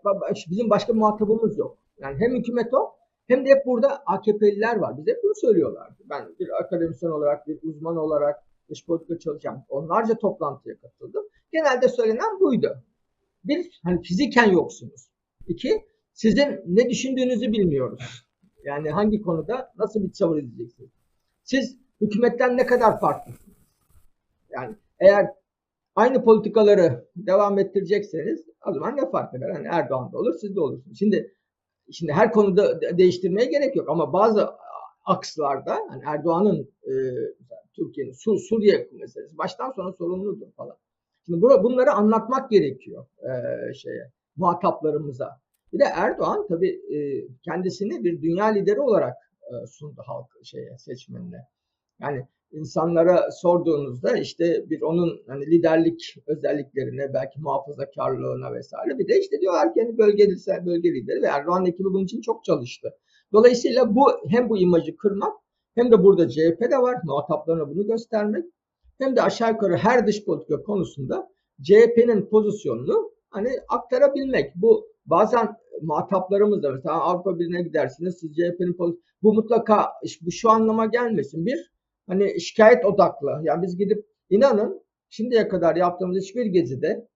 bizim 0.50 0.70
başka 0.70 0.92
muhatabımız 0.92 1.58
yok. 1.58 1.78
Yani 1.98 2.16
hem 2.18 2.34
hükümet 2.34 2.74
o 2.74 2.94
hem 3.26 3.46
de 3.46 3.50
hep 3.50 3.66
burada 3.66 4.02
AKP'liler 4.06 4.76
var. 4.76 4.98
Biz 4.98 5.06
hep 5.06 5.22
bunu 5.22 5.34
söylüyorlardı. 5.34 6.02
Ben 6.10 6.28
bir 6.40 6.60
akademisyen 6.60 7.10
olarak, 7.10 7.48
bir 7.48 7.58
uzman 7.62 7.96
olarak 7.96 8.42
dış 8.70 8.86
politika 8.86 9.18
çalışan 9.18 9.64
onlarca 9.68 10.14
toplantıya 10.14 10.76
katıldım. 10.76 11.24
Genelde 11.52 11.88
söylenen 11.88 12.40
buydu. 12.40 12.82
Bir, 13.44 13.80
hani 13.84 14.02
fiziken 14.02 14.52
yoksunuz. 14.52 15.08
İki, 15.48 15.84
sizin 16.12 16.60
ne 16.66 16.90
düşündüğünüzü 16.90 17.52
bilmiyoruz. 17.52 18.00
Yani 18.64 18.90
hangi 18.90 19.22
konuda 19.22 19.72
nasıl 19.78 20.02
bir 20.04 20.12
tavır 20.12 20.42
izleyeceksiniz. 20.42 20.90
Siz 21.42 21.76
hükümetten 22.00 22.56
ne 22.56 22.66
kadar 22.66 23.00
farklısınız? 23.00 23.56
Yani 24.50 24.76
eğer 25.00 25.26
aynı 25.94 26.24
politikaları 26.24 27.04
devam 27.16 27.58
ettirecekseniz 27.58 28.46
o 28.66 28.72
zaman 28.72 28.96
ne 28.96 29.10
fark 29.10 29.34
eder? 29.34 29.50
Hani 29.50 29.66
Erdoğan 29.70 30.12
da 30.12 30.18
olur, 30.18 30.34
siz 30.40 30.56
de 30.56 30.60
olursunuz. 30.60 30.98
Şimdi 30.98 31.34
şimdi 31.92 32.12
her 32.12 32.32
konuda 32.32 32.80
de- 32.80 32.98
değiştirmeye 32.98 33.50
gerek 33.50 33.76
yok 33.76 33.88
ama 33.88 34.12
bazı 34.12 34.48
akslarda 35.04 35.78
hani 35.88 36.02
Erdoğan'ın 36.06 36.70
e, 36.84 36.92
Türkiye'nin 37.76 38.12
Sur 38.12 38.38
Suriye 38.38 38.88
meselesi 38.92 39.38
baştan 39.38 39.70
sona 39.70 39.92
sorumludur 39.92 40.52
falan. 40.52 40.76
Şimdi 41.26 41.42
bunları 41.42 41.92
anlatmak 41.92 42.50
gerekiyor 42.50 43.06
e, 43.22 43.74
şeye 43.74 44.10
muhataplarımıza. 44.36 45.40
Bir 45.72 45.78
de 45.78 45.84
Erdoğan 45.84 46.46
tabii 46.48 46.70
e, 46.70 46.98
kendisini 47.44 48.04
bir 48.04 48.22
dünya 48.22 48.46
lideri 48.46 48.80
olarak 48.80 49.16
e, 49.42 49.66
sundu 49.66 50.02
halk 50.06 50.26
şeye 50.44 50.78
seçmenine. 50.78 51.46
Yani 52.00 52.26
insanlara 52.52 53.30
sorduğunuzda 53.30 54.16
işte 54.16 54.70
bir 54.70 54.82
onun 54.82 55.22
hani 55.26 55.46
liderlik 55.46 56.16
özelliklerine 56.26 57.14
belki 57.14 57.40
muhafazakarlığına 57.40 58.52
vesaire 58.52 58.98
bir 58.98 59.08
de 59.08 59.20
işte 59.20 59.40
diyorlar 59.40 59.74
ki 59.74 59.80
hani 59.80 59.98
bölge, 59.98 60.28
bölge 60.66 60.94
lideri 60.94 61.22
ve 61.22 61.26
Erdoğan 61.26 61.66
ekibi 61.66 61.84
bunun 61.84 62.04
için 62.04 62.20
çok 62.20 62.44
çalıştı. 62.44 62.96
Dolayısıyla 63.32 63.94
bu 63.94 64.02
hem 64.28 64.48
bu 64.48 64.58
imajı 64.58 64.96
kırmak 64.96 65.32
hem 65.74 65.92
de 65.92 66.02
burada 66.02 66.28
CHP 66.28 66.60
de 66.70 66.78
var 66.78 66.96
muhataplarına 67.04 67.68
bunu 67.68 67.86
göstermek 67.86 68.44
hem 68.98 69.16
de 69.16 69.22
aşağı 69.22 69.50
yukarı 69.50 69.76
her 69.76 70.06
dış 70.06 70.24
politika 70.24 70.62
konusunda 70.62 71.30
CHP'nin 71.62 72.26
pozisyonunu 72.26 73.12
hani 73.30 73.48
aktarabilmek. 73.68 74.52
Bu 74.56 74.86
bazen 75.10 75.48
muhataplarımız 75.82 76.62
da 76.62 76.72
mesela 76.72 77.00
Avrupa 77.00 77.38
Birliği'ne 77.38 77.62
gidersiniz 77.62 78.18
siz 78.20 78.36
CHP'nin 78.36 78.76
bu 79.22 79.34
mutlaka 79.34 79.86
bu 80.20 80.30
şu 80.30 80.50
anlama 80.50 80.86
gelmesin. 80.86 81.46
Bir 81.46 81.72
hani 82.08 82.40
şikayet 82.40 82.84
odaklı. 82.84 83.40
Yani 83.42 83.62
biz 83.62 83.76
gidip 83.76 84.06
inanın 84.30 84.82
şimdiye 85.08 85.48
kadar 85.48 85.76
yaptığımız 85.76 86.22
hiçbir 86.22 86.46
gezide 86.46 87.08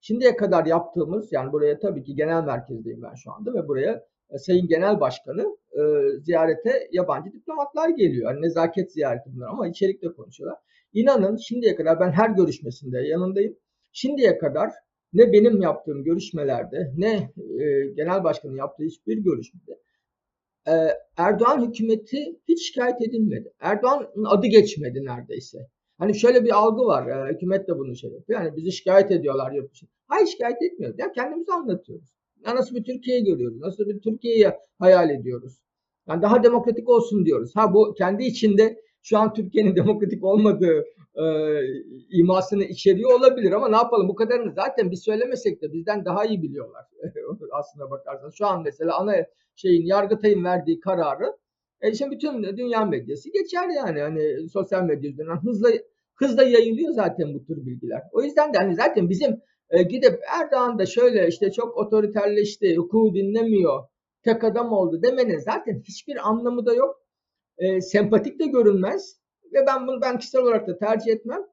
şimdiye 0.00 0.36
kadar 0.36 0.66
yaptığımız 0.66 1.32
yani 1.32 1.52
buraya 1.52 1.78
tabii 1.78 2.04
ki 2.04 2.14
genel 2.14 2.44
merkezdeyim 2.44 3.02
ben 3.02 3.14
şu 3.14 3.32
anda 3.32 3.54
ve 3.54 3.68
buraya 3.68 4.06
e, 4.30 4.38
Sayın 4.38 4.68
Genel 4.68 5.00
Başkanı 5.00 5.56
e, 5.72 5.82
ziyarete 6.20 6.88
yabancı 6.92 7.32
diplomatlar 7.32 7.88
geliyor. 7.88 8.32
Yani 8.32 8.42
nezaket 8.42 8.92
ziyareti 8.92 9.30
bunlar 9.34 9.48
ama 9.48 9.68
içerikte 9.68 10.08
konuşuyorlar. 10.08 10.58
İnanın 10.92 11.36
şimdiye 11.36 11.76
kadar 11.76 12.00
ben 12.00 12.12
her 12.12 12.30
görüşmesinde 12.30 12.98
yanındayım. 12.98 13.56
Şimdiye 13.92 14.38
kadar 14.38 14.70
ne 15.12 15.32
benim 15.32 15.62
yaptığım 15.62 16.04
görüşmelerde 16.04 16.92
ne 16.96 17.32
e, 17.36 17.86
genel 17.96 18.24
başkanın 18.24 18.56
yaptığı 18.56 18.84
hiçbir 18.84 19.18
görüşmede 19.18 19.78
e, 20.68 20.72
Erdoğan 21.16 21.68
hükümeti 21.68 22.40
hiç 22.48 22.66
şikayet 22.66 23.02
edilmedi. 23.02 23.52
Erdoğan'ın 23.60 24.24
adı 24.24 24.46
geçmedi 24.46 25.04
neredeyse. 25.04 25.58
Hani 25.98 26.14
şöyle 26.18 26.44
bir 26.44 26.56
algı 26.58 26.84
var. 26.84 27.28
E, 27.28 27.34
hükümet 27.34 27.68
de 27.68 27.78
bunu 27.78 27.96
şey 27.96 28.10
yapıyor. 28.10 28.40
Yani 28.40 28.56
bizi 28.56 28.72
şikayet 28.72 29.10
ediyorlar 29.10 29.52
yurt 29.52 29.72
dışı. 29.72 29.86
Hayır 30.06 30.26
şikayet 30.26 30.62
etmiyoruz. 30.62 30.98
Ya 30.98 31.12
kendimizi 31.12 31.52
anlatıyoruz. 31.52 32.08
Ya 32.46 32.56
nasıl 32.56 32.76
bir 32.76 32.84
Türkiye'yi 32.84 33.24
görüyoruz? 33.24 33.60
Nasıl 33.60 33.88
bir 33.88 34.00
Türkiye'yi 34.00 34.50
hayal 34.78 35.10
ediyoruz? 35.10 35.60
Yani 36.08 36.22
daha 36.22 36.42
demokratik 36.42 36.88
olsun 36.88 37.24
diyoruz. 37.24 37.52
Ha 37.54 37.74
bu 37.74 37.94
kendi 37.94 38.24
içinde 38.24 38.79
şu 39.02 39.18
an 39.18 39.34
Türkiye'nin 39.34 39.76
demokratik 39.76 40.24
olmadığı 40.24 40.84
e, 41.14 41.24
imasını 42.10 42.64
içeriyor 42.64 43.20
olabilir 43.20 43.52
ama 43.52 43.68
ne 43.68 43.76
yapalım 43.76 44.08
bu 44.08 44.14
kadarını 44.14 44.52
zaten 44.52 44.90
biz 44.90 45.02
söylemesek 45.02 45.62
de 45.62 45.72
bizden 45.72 46.04
daha 46.04 46.24
iyi 46.24 46.42
biliyorlar 46.42 46.84
aslında 47.52 47.90
bakarsanız. 47.90 48.34
Şu 48.34 48.46
an 48.46 48.62
mesela 48.62 48.98
ana 48.98 49.16
şeyin 49.56 49.86
Yargıtay'ın 49.86 50.44
verdiği 50.44 50.80
kararı 50.80 51.36
e 51.80 51.90
işte 51.90 52.10
bütün 52.10 52.42
dünya 52.42 52.84
medyası 52.84 53.32
geçer 53.32 53.68
yani 53.76 54.00
hani 54.00 54.48
sosyal 54.48 54.82
medya 54.82 55.10
hızla 55.42 55.70
hızla 56.14 56.42
yayılıyor 56.42 56.92
zaten 56.92 57.34
bu 57.34 57.44
tür 57.44 57.66
bilgiler. 57.66 58.02
O 58.12 58.22
yüzden 58.22 58.54
de 58.54 58.58
hani 58.58 58.74
zaten 58.74 59.08
bizim 59.08 59.40
e, 59.70 59.82
gidip 59.82 60.20
Erdoğan 60.40 60.78
da 60.78 60.86
şöyle 60.86 61.28
işte 61.28 61.50
çok 61.52 61.76
otoriterleşti, 61.76 62.76
hukuku 62.76 63.14
dinlemiyor, 63.14 63.84
tek 64.22 64.44
adam 64.44 64.72
oldu 64.72 65.02
demenin 65.02 65.38
zaten 65.38 65.82
hiçbir 65.84 66.28
anlamı 66.28 66.66
da 66.66 66.74
yok. 66.74 66.99
E, 67.60 67.80
sempatik 67.80 68.40
de 68.40 68.46
görünmez 68.46 69.20
ve 69.52 69.66
ben 69.66 69.86
bunu 69.86 70.00
ben 70.00 70.18
kişisel 70.18 70.42
olarak 70.42 70.68
da 70.68 70.78
tercih 70.78 71.12
etmem. 71.12 71.46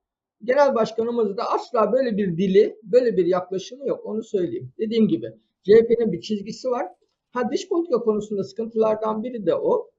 Genel 0.44 0.76
başkanımız 0.76 1.38
da 1.38 1.52
asla 1.52 1.92
böyle 1.92 2.18
bir 2.18 2.38
dili, 2.38 2.80
böyle 2.84 3.18
bir 3.18 3.26
yaklaşımı 3.26 3.88
yok. 3.88 4.06
Onu 4.06 4.24
söyleyeyim. 4.24 4.74
Dediğim 4.80 5.08
gibi 5.08 5.34
CHP'nin 5.64 6.12
bir 6.12 6.22
çizgisi 6.22 6.70
var. 6.70 6.88
Ha 7.32 7.52
dış 7.52 7.70
politika 7.70 8.00
konusunda 8.00 8.44
sıkıntılardan 8.44 9.24
biri 9.24 9.46
de 9.46 9.56
o. 9.56 9.92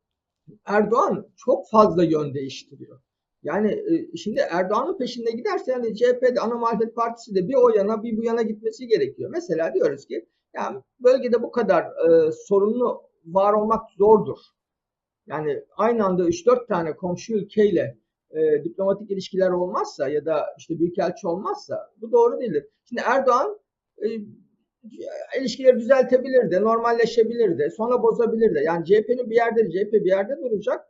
Erdoğan 0.64 1.26
çok 1.36 1.70
fazla 1.70 2.04
yön 2.04 2.34
değiştiriyor. 2.34 3.00
Yani 3.42 3.72
e, 3.72 4.16
şimdi 4.16 4.40
Erdoğan'ın 4.50 4.98
peşinde 4.98 5.30
giderse 5.30 5.72
yani 5.72 5.96
CHP'de 5.96 6.40
ana 6.40 6.54
muhalefet 6.54 6.94
partisi 6.94 7.34
de 7.34 7.48
bir 7.48 7.54
o 7.54 7.68
yana 7.68 8.02
bir 8.02 8.16
bu 8.16 8.24
yana 8.24 8.42
gitmesi 8.42 8.86
gerekiyor. 8.86 9.30
Mesela 9.34 9.74
diyoruz 9.74 10.06
ki 10.06 10.26
yani 10.54 10.78
bölgede 11.00 11.42
bu 11.42 11.50
kadar 11.50 11.82
e, 11.82 12.32
sorunlu 12.32 13.02
var 13.24 13.52
olmak 13.52 13.90
zordur. 13.98 14.38
Yani 15.28 15.64
aynı 15.76 16.04
anda 16.04 16.22
3-4 16.22 16.66
tane 16.66 16.96
komşu 16.96 17.34
ülkeyle 17.34 17.98
e, 18.30 18.64
diplomatik 18.64 19.10
ilişkiler 19.10 19.50
olmazsa 19.50 20.08
ya 20.08 20.24
da 20.24 20.46
işte 20.58 20.78
büyükelçi 20.78 21.28
olmazsa 21.28 21.90
bu 22.00 22.12
doğru 22.12 22.40
değildir. 22.40 22.66
Şimdi 22.84 23.02
Erdoğan 23.06 23.58
e, 23.98 24.06
ilişkileri 25.40 25.78
düzeltebilir 25.78 26.50
de, 26.50 26.62
normalleşebilir 26.62 27.58
de, 27.58 27.70
sonra 27.70 28.02
bozabilir 28.02 28.54
de. 28.54 28.60
Yani 28.60 28.84
CHP'nin 28.84 29.30
bir 29.30 29.36
yerde, 29.36 29.70
CHP 29.70 29.92
bir 29.92 30.10
yerde 30.10 30.36
duracak. 30.42 30.86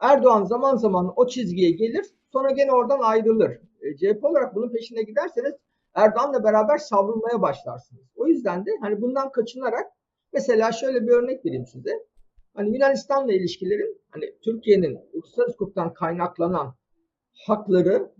Erdoğan 0.00 0.44
zaman 0.44 0.76
zaman 0.76 1.12
o 1.16 1.26
çizgiye 1.26 1.70
gelir, 1.70 2.06
sonra 2.32 2.50
gene 2.50 2.72
oradan 2.72 3.00
ayrılır. 3.00 3.50
E, 3.80 3.96
CHP 3.96 4.24
olarak 4.24 4.54
bunun 4.54 4.72
peşine 4.72 5.02
giderseniz 5.02 5.54
Erdoğan'la 5.94 6.44
beraber 6.44 6.78
savrulmaya 6.78 7.42
başlarsınız. 7.42 8.04
O 8.16 8.26
yüzden 8.26 8.66
de 8.66 8.70
hani 8.80 9.00
bundan 9.00 9.32
kaçınarak 9.32 9.86
mesela 10.32 10.72
şöyle 10.72 11.06
bir 11.06 11.12
örnek 11.12 11.46
vereyim 11.46 11.66
size. 11.66 11.90
Hani 12.58 12.74
Yunanistan'la 12.74 13.32
ilişkilerin 13.32 14.00
hani 14.10 14.34
Türkiye'nin 14.44 14.98
uluslararası 15.12 15.54
hukuktan 15.54 15.94
kaynaklanan 15.94 16.74
hakları 17.32 18.12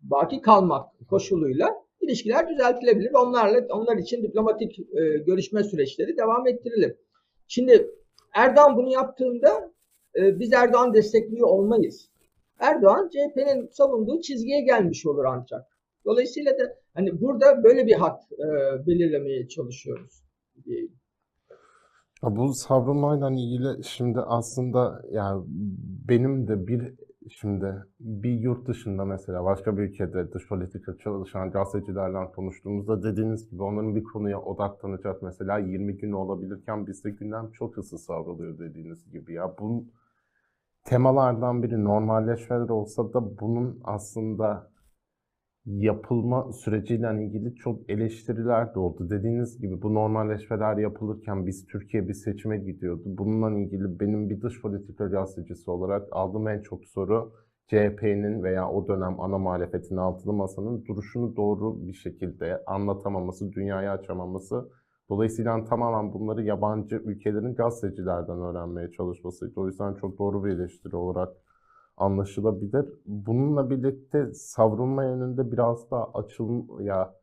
baki 0.00 0.40
kalmak 0.40 1.08
koşuluyla 1.08 1.68
ilişkiler 2.00 2.48
düzeltilebilir. 2.48 3.10
Onlarla 3.14 3.66
onlar 3.70 3.96
için 3.96 4.22
diplomatik 4.22 4.78
e, 4.78 5.18
görüşme 5.26 5.64
süreçleri 5.64 6.16
devam 6.16 6.46
ettirilir. 6.46 6.96
Şimdi 7.46 7.90
Erdoğan 8.34 8.76
bunu 8.76 8.92
yaptığında 8.92 9.72
e, 10.16 10.38
biz 10.38 10.52
Erdoğan 10.52 10.94
destekliyor 10.94 11.48
olmayız. 11.48 12.10
Erdoğan 12.58 13.08
CHP'nin 13.08 13.68
savunduğu 13.72 14.20
çizgiye 14.20 14.60
gelmiş 14.60 15.06
olur 15.06 15.24
ancak. 15.24 15.62
Dolayısıyla 16.04 16.58
da 16.58 16.76
hani 16.94 17.20
burada 17.20 17.64
böyle 17.64 17.86
bir 17.86 17.94
hat 17.94 18.32
e, 18.32 18.46
belirlemeye 18.86 19.48
çalışıyoruz 19.48 20.22
diyeyim. 20.64 20.97
Bu 22.22 22.54
savrulmayla 22.54 23.30
ilgili 23.30 23.84
şimdi 23.84 24.20
aslında 24.20 25.02
yani 25.10 25.44
benim 26.08 26.48
de 26.48 26.66
bir 26.66 26.94
şimdi 27.30 27.74
bir 28.00 28.30
yurt 28.30 28.68
dışında 28.68 29.04
mesela 29.04 29.44
başka 29.44 29.76
bir 29.76 29.82
ülkede 29.82 30.32
dış 30.32 30.48
politika 30.48 30.96
çalışan 30.98 31.50
gazetecilerle 31.50 32.32
konuştuğumuzda 32.32 33.02
dediğiniz 33.02 33.50
gibi 33.50 33.62
onların 33.62 33.96
bir 33.96 34.04
konuya 34.04 34.40
odaklanacak 34.40 35.22
mesela 35.22 35.58
20 35.58 35.96
gün 35.96 36.12
olabilirken 36.12 36.86
bizde 36.86 37.10
gündem 37.10 37.50
çok 37.52 37.76
hızlı 37.76 37.98
savruluyor 37.98 38.58
dediğiniz 38.58 39.10
gibi. 39.10 39.32
Ya 39.32 39.54
bunun 39.58 39.92
temalardan 40.84 41.62
biri 41.62 41.84
normalleşmeler 41.84 42.68
olsa 42.68 43.12
da 43.12 43.38
bunun 43.40 43.80
aslında 43.84 44.70
yapılma 45.66 46.52
süreciyle 46.52 47.24
ilgili 47.24 47.54
çok 47.54 47.90
eleştiriler 47.90 48.74
de 48.74 48.78
oldu. 48.78 49.10
Dediğiniz 49.10 49.60
gibi 49.60 49.82
bu 49.82 49.94
normalleşmeler 49.94 50.76
yapılırken 50.76 51.46
biz 51.46 51.66
Türkiye 51.66 52.08
bir 52.08 52.14
seçime 52.14 52.58
gidiyordu. 52.58 53.02
Bununla 53.06 53.58
ilgili 53.60 54.00
benim 54.00 54.30
bir 54.30 54.40
dış 54.40 54.62
politika 54.62 55.06
gazetecisi 55.06 55.70
olarak 55.70 56.08
aldığım 56.12 56.48
en 56.48 56.62
çok 56.62 56.84
soru 56.84 57.32
CHP'nin 57.66 58.42
veya 58.42 58.70
o 58.70 58.88
dönem 58.88 59.20
ana 59.20 59.38
muhalefetin 59.38 59.96
altılı 59.96 60.32
masanın 60.32 60.84
duruşunu 60.84 61.36
doğru 61.36 61.86
bir 61.88 61.94
şekilde 61.94 62.62
anlatamaması, 62.66 63.52
dünyaya 63.52 63.92
açamaması. 63.92 64.68
Dolayısıyla 65.10 65.64
tamamen 65.64 66.12
bunları 66.12 66.42
yabancı 66.42 66.96
ülkelerin 66.96 67.54
gazetecilerden 67.54 68.38
öğrenmeye 68.38 68.90
çalışmasıydı. 68.90 69.52
O 69.56 69.66
yüzden 69.66 69.94
çok 69.94 70.18
doğru 70.18 70.44
bir 70.44 70.50
eleştiri 70.50 70.96
olarak 70.96 71.36
anlaşılabilir. 71.98 72.86
Bununla 73.06 73.70
birlikte 73.70 74.32
savrulma 74.32 75.04
yönünde 75.04 75.52
biraz 75.52 75.90
daha 75.90 76.04
açıl 76.14 76.80
ya 76.80 77.14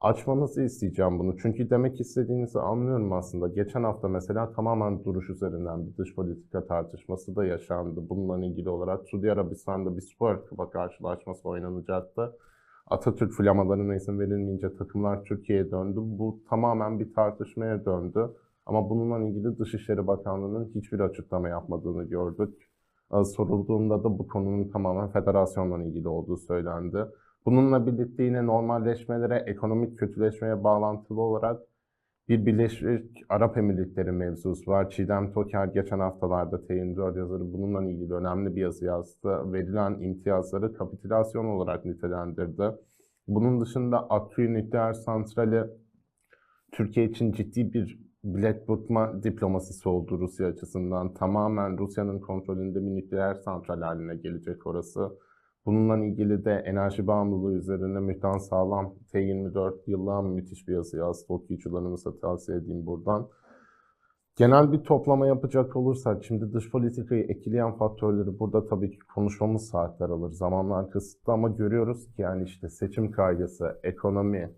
açmanızı 0.00 0.62
isteyeceğim 0.62 1.18
bunu. 1.18 1.36
Çünkü 1.36 1.70
demek 1.70 2.00
istediğinizi 2.00 2.60
anlıyorum 2.60 3.12
aslında. 3.12 3.48
Geçen 3.48 3.84
hafta 3.84 4.08
mesela 4.08 4.52
tamamen 4.52 5.04
duruş 5.04 5.30
üzerinden 5.30 5.86
bir 5.86 5.96
dış 5.96 6.14
politika 6.14 6.66
tartışması 6.66 7.36
da 7.36 7.44
yaşandı. 7.44 8.00
Bununla 8.08 8.46
ilgili 8.46 8.68
olarak 8.68 9.08
Suudi 9.08 9.32
Arabistan'da 9.32 9.96
bir 9.96 10.02
spor 10.02 10.46
kupa 10.48 10.70
karşılaşması 10.70 11.48
oynanacaktı. 11.48 12.36
Atatürk 12.86 13.32
flamalarına 13.32 13.94
izin 13.94 14.20
verilmeyince 14.20 14.76
takımlar 14.76 15.24
Türkiye'ye 15.24 15.70
döndü. 15.70 16.00
Bu 16.00 16.40
tamamen 16.50 17.00
bir 17.00 17.14
tartışmaya 17.14 17.84
döndü. 17.84 18.30
Ama 18.66 18.90
bununla 18.90 19.28
ilgili 19.28 19.58
Dışişleri 19.58 20.06
Bakanlığı'nın 20.06 20.70
hiçbir 20.74 21.00
açıklama 21.00 21.48
yapmadığını 21.48 22.04
gördük. 22.04 22.67
E, 23.14 23.24
sorulduğunda 23.24 24.04
da 24.04 24.18
bu 24.18 24.28
konunun 24.28 24.68
tamamen 24.68 25.08
federasyonla 25.08 25.84
ilgili 25.84 26.08
olduğu 26.08 26.36
söylendi. 26.36 27.04
Bununla 27.46 27.86
birlikte 27.86 28.22
yine 28.22 28.46
normalleşmelere, 28.46 29.44
ekonomik 29.46 29.98
kötüleşmeye 29.98 30.64
bağlantılı 30.64 31.20
olarak 31.20 31.60
bir 32.28 32.46
Birleşik 32.46 33.24
Arap 33.28 33.56
Emirlikleri 33.56 34.12
mevzusu 34.12 34.70
var. 34.70 34.90
Çiğdem 34.90 35.32
Toker 35.32 35.66
geçen 35.66 35.98
haftalarda 35.98 36.56
T24 36.56 37.18
yazarı 37.18 37.52
bununla 37.52 37.90
ilgili 37.90 38.14
önemli 38.14 38.56
bir 38.56 38.60
yazı 38.60 38.84
yazdı. 38.84 39.52
Verilen 39.52 40.00
imtiyazları 40.00 40.74
kapitülasyon 40.74 41.44
olarak 41.44 41.84
nitelendirdi. 41.84 42.70
Bunun 43.28 43.60
dışında 43.60 44.10
Akkuyu 44.10 44.54
Nükleer 44.54 44.92
Santrali 44.92 45.64
Türkiye 46.72 47.06
için 47.06 47.32
ciddi 47.32 47.72
bir 47.72 48.07
bilet 48.24 48.66
tutma 48.66 49.22
diplomasisi 49.22 49.88
oldu 49.88 50.18
Rusya 50.18 50.46
açısından. 50.46 51.14
Tamamen 51.14 51.78
Rusya'nın 51.78 52.20
kontrolünde 52.20 52.80
bir 52.80 52.96
nükleer 52.96 53.34
santral 53.34 53.80
haline 53.80 54.16
gelecek 54.16 54.66
orası. 54.66 55.18
Bununla 55.66 56.04
ilgili 56.06 56.44
de 56.44 56.52
enerji 56.66 57.06
bağımlılığı 57.06 57.54
üzerine 57.54 58.00
Mühtan 58.00 58.38
Sağlam 58.38 58.94
T24 59.12 59.74
yıllığa 59.86 60.22
müthiş 60.22 60.68
bir 60.68 60.74
yazı 60.74 60.96
yazdı. 60.96 61.32
Okuyucularımıza 61.32 62.18
tavsiye 62.20 62.58
edeyim 62.58 62.86
buradan. 62.86 63.28
Genel 64.36 64.72
bir 64.72 64.78
toplama 64.78 65.26
yapacak 65.26 65.76
olursak, 65.76 66.24
şimdi 66.24 66.52
dış 66.52 66.70
politikayı 66.70 67.24
etkileyen 67.24 67.72
faktörleri 67.72 68.38
burada 68.38 68.66
tabii 68.66 68.90
ki 68.90 68.98
konuşmamız 69.14 69.68
saatler 69.68 70.08
alır. 70.08 70.30
Zamanlar 70.30 70.90
kısıtlı 70.90 71.32
ama 71.32 71.48
görüyoruz 71.48 72.06
ki 72.06 72.22
yani 72.22 72.44
işte 72.44 72.68
seçim 72.68 73.10
kaygısı, 73.10 73.80
ekonomi, 73.82 74.54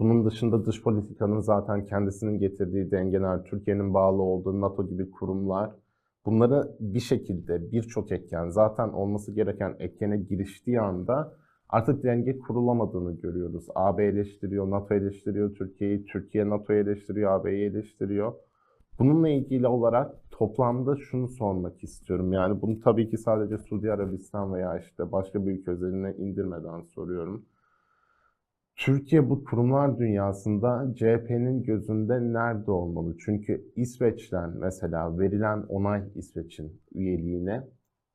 bunun 0.00 0.24
dışında 0.24 0.66
dış 0.66 0.82
politikanın 0.82 1.40
zaten 1.40 1.84
kendisinin 1.84 2.38
getirdiği 2.38 2.90
dengeler, 2.90 3.44
Türkiye'nin 3.44 3.94
bağlı 3.94 4.22
olduğu 4.22 4.60
NATO 4.60 4.88
gibi 4.88 5.10
kurumlar, 5.10 5.70
bunları 6.26 6.76
bir 6.80 7.00
şekilde 7.00 7.72
birçok 7.72 8.12
etken 8.12 8.48
zaten 8.48 8.88
olması 8.88 9.32
gereken 9.32 9.76
etkene 9.78 10.16
giriştiği 10.16 10.80
anda 10.80 11.32
artık 11.68 12.04
denge 12.04 12.38
kurulamadığını 12.38 13.12
görüyoruz. 13.12 13.66
AB 13.74 14.04
eleştiriyor, 14.04 14.70
NATO 14.70 14.94
eleştiriyor 14.94 15.54
Türkiye'yi, 15.54 16.04
Türkiye 16.04 16.48
NATO'yu 16.48 16.78
eleştiriyor, 16.78 17.32
AB'yi 17.32 17.70
eleştiriyor. 17.70 18.32
Bununla 18.98 19.28
ilgili 19.28 19.66
olarak 19.66 20.30
toplamda 20.30 20.96
şunu 20.96 21.28
sormak 21.28 21.84
istiyorum. 21.84 22.32
Yani 22.32 22.62
bunu 22.62 22.80
tabii 22.80 23.10
ki 23.10 23.18
sadece 23.18 23.58
Suudi 23.58 23.92
Arabistan 23.92 24.54
veya 24.54 24.78
işte 24.78 25.12
başka 25.12 25.46
bir 25.46 25.52
ülke 25.52 25.70
özeline 25.70 26.14
indirmeden 26.14 26.80
soruyorum. 26.80 27.44
Türkiye 28.76 29.30
bu 29.30 29.44
kurumlar 29.44 29.98
dünyasında 29.98 30.94
CHP'nin 30.96 31.62
gözünde 31.62 32.32
nerede 32.32 32.70
olmalı? 32.70 33.16
Çünkü 33.24 33.64
İsveç'ten 33.76 34.50
mesela 34.56 35.18
verilen 35.18 35.62
onay 35.68 36.02
İsveç'in 36.14 36.82
üyeliğine 36.94 37.62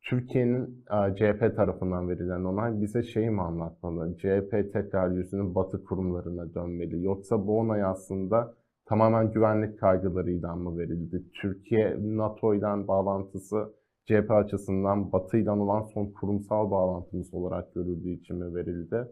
Türkiye'nin 0.02 0.86
CHP 1.16 1.56
tarafından 1.56 2.10
verilen 2.10 2.44
onay 2.44 2.82
bize 2.82 3.04
şey 3.04 3.30
mi 3.30 3.42
anlatmalı? 3.42 4.18
CHP 4.18 4.74
tekrar 4.74 5.12
yüzünün 5.12 5.56
batı 5.56 5.84
kurumlarına 5.84 6.54
dönmeli. 6.54 7.04
Yoksa 7.04 7.48
bu 7.48 7.60
onay 7.60 7.84
aslında 7.84 8.54
tamamen 8.86 9.32
güvenlik 9.32 9.80
kaygılarıyla 9.80 10.56
mı 10.56 10.78
verildi? 10.78 11.24
Türkiye 11.34 11.98
NATO 12.02 12.54
ile 12.56 12.88
bağlantısı 12.88 13.74
CHP 14.06 14.32
açısından 14.32 15.12
Batı 15.12 15.38
ile 15.38 15.52
olan 15.52 15.82
son 15.82 16.06
kurumsal 16.12 16.72
bağlantımız 16.72 17.34
olarak 17.34 17.74
görüldüğü 17.76 18.10
için 18.10 18.36
mi 18.36 18.56
verildi? 18.56 19.08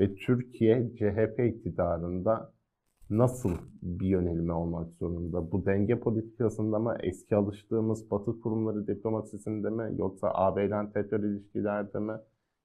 Ve 0.00 0.14
Türkiye 0.14 0.90
CHP 0.98 1.40
iktidarında 1.56 2.52
nasıl 3.10 3.50
bir 3.82 4.06
yönelme 4.06 4.52
olmak 4.52 4.92
zorunda? 4.92 5.52
Bu 5.52 5.66
denge 5.66 6.00
politikasında 6.00 6.78
mı, 6.78 6.96
eski 7.02 7.36
alıştığımız 7.36 8.10
Batı 8.10 8.40
kurumları 8.40 8.86
diplomasisinde 8.86 9.70
mi, 9.70 9.94
yoksa 9.98 10.30
AB 10.34 10.66
ile 10.66 10.92
tekrar 10.94 11.20
ilişkilerde 11.20 11.98
mi? 11.98 12.12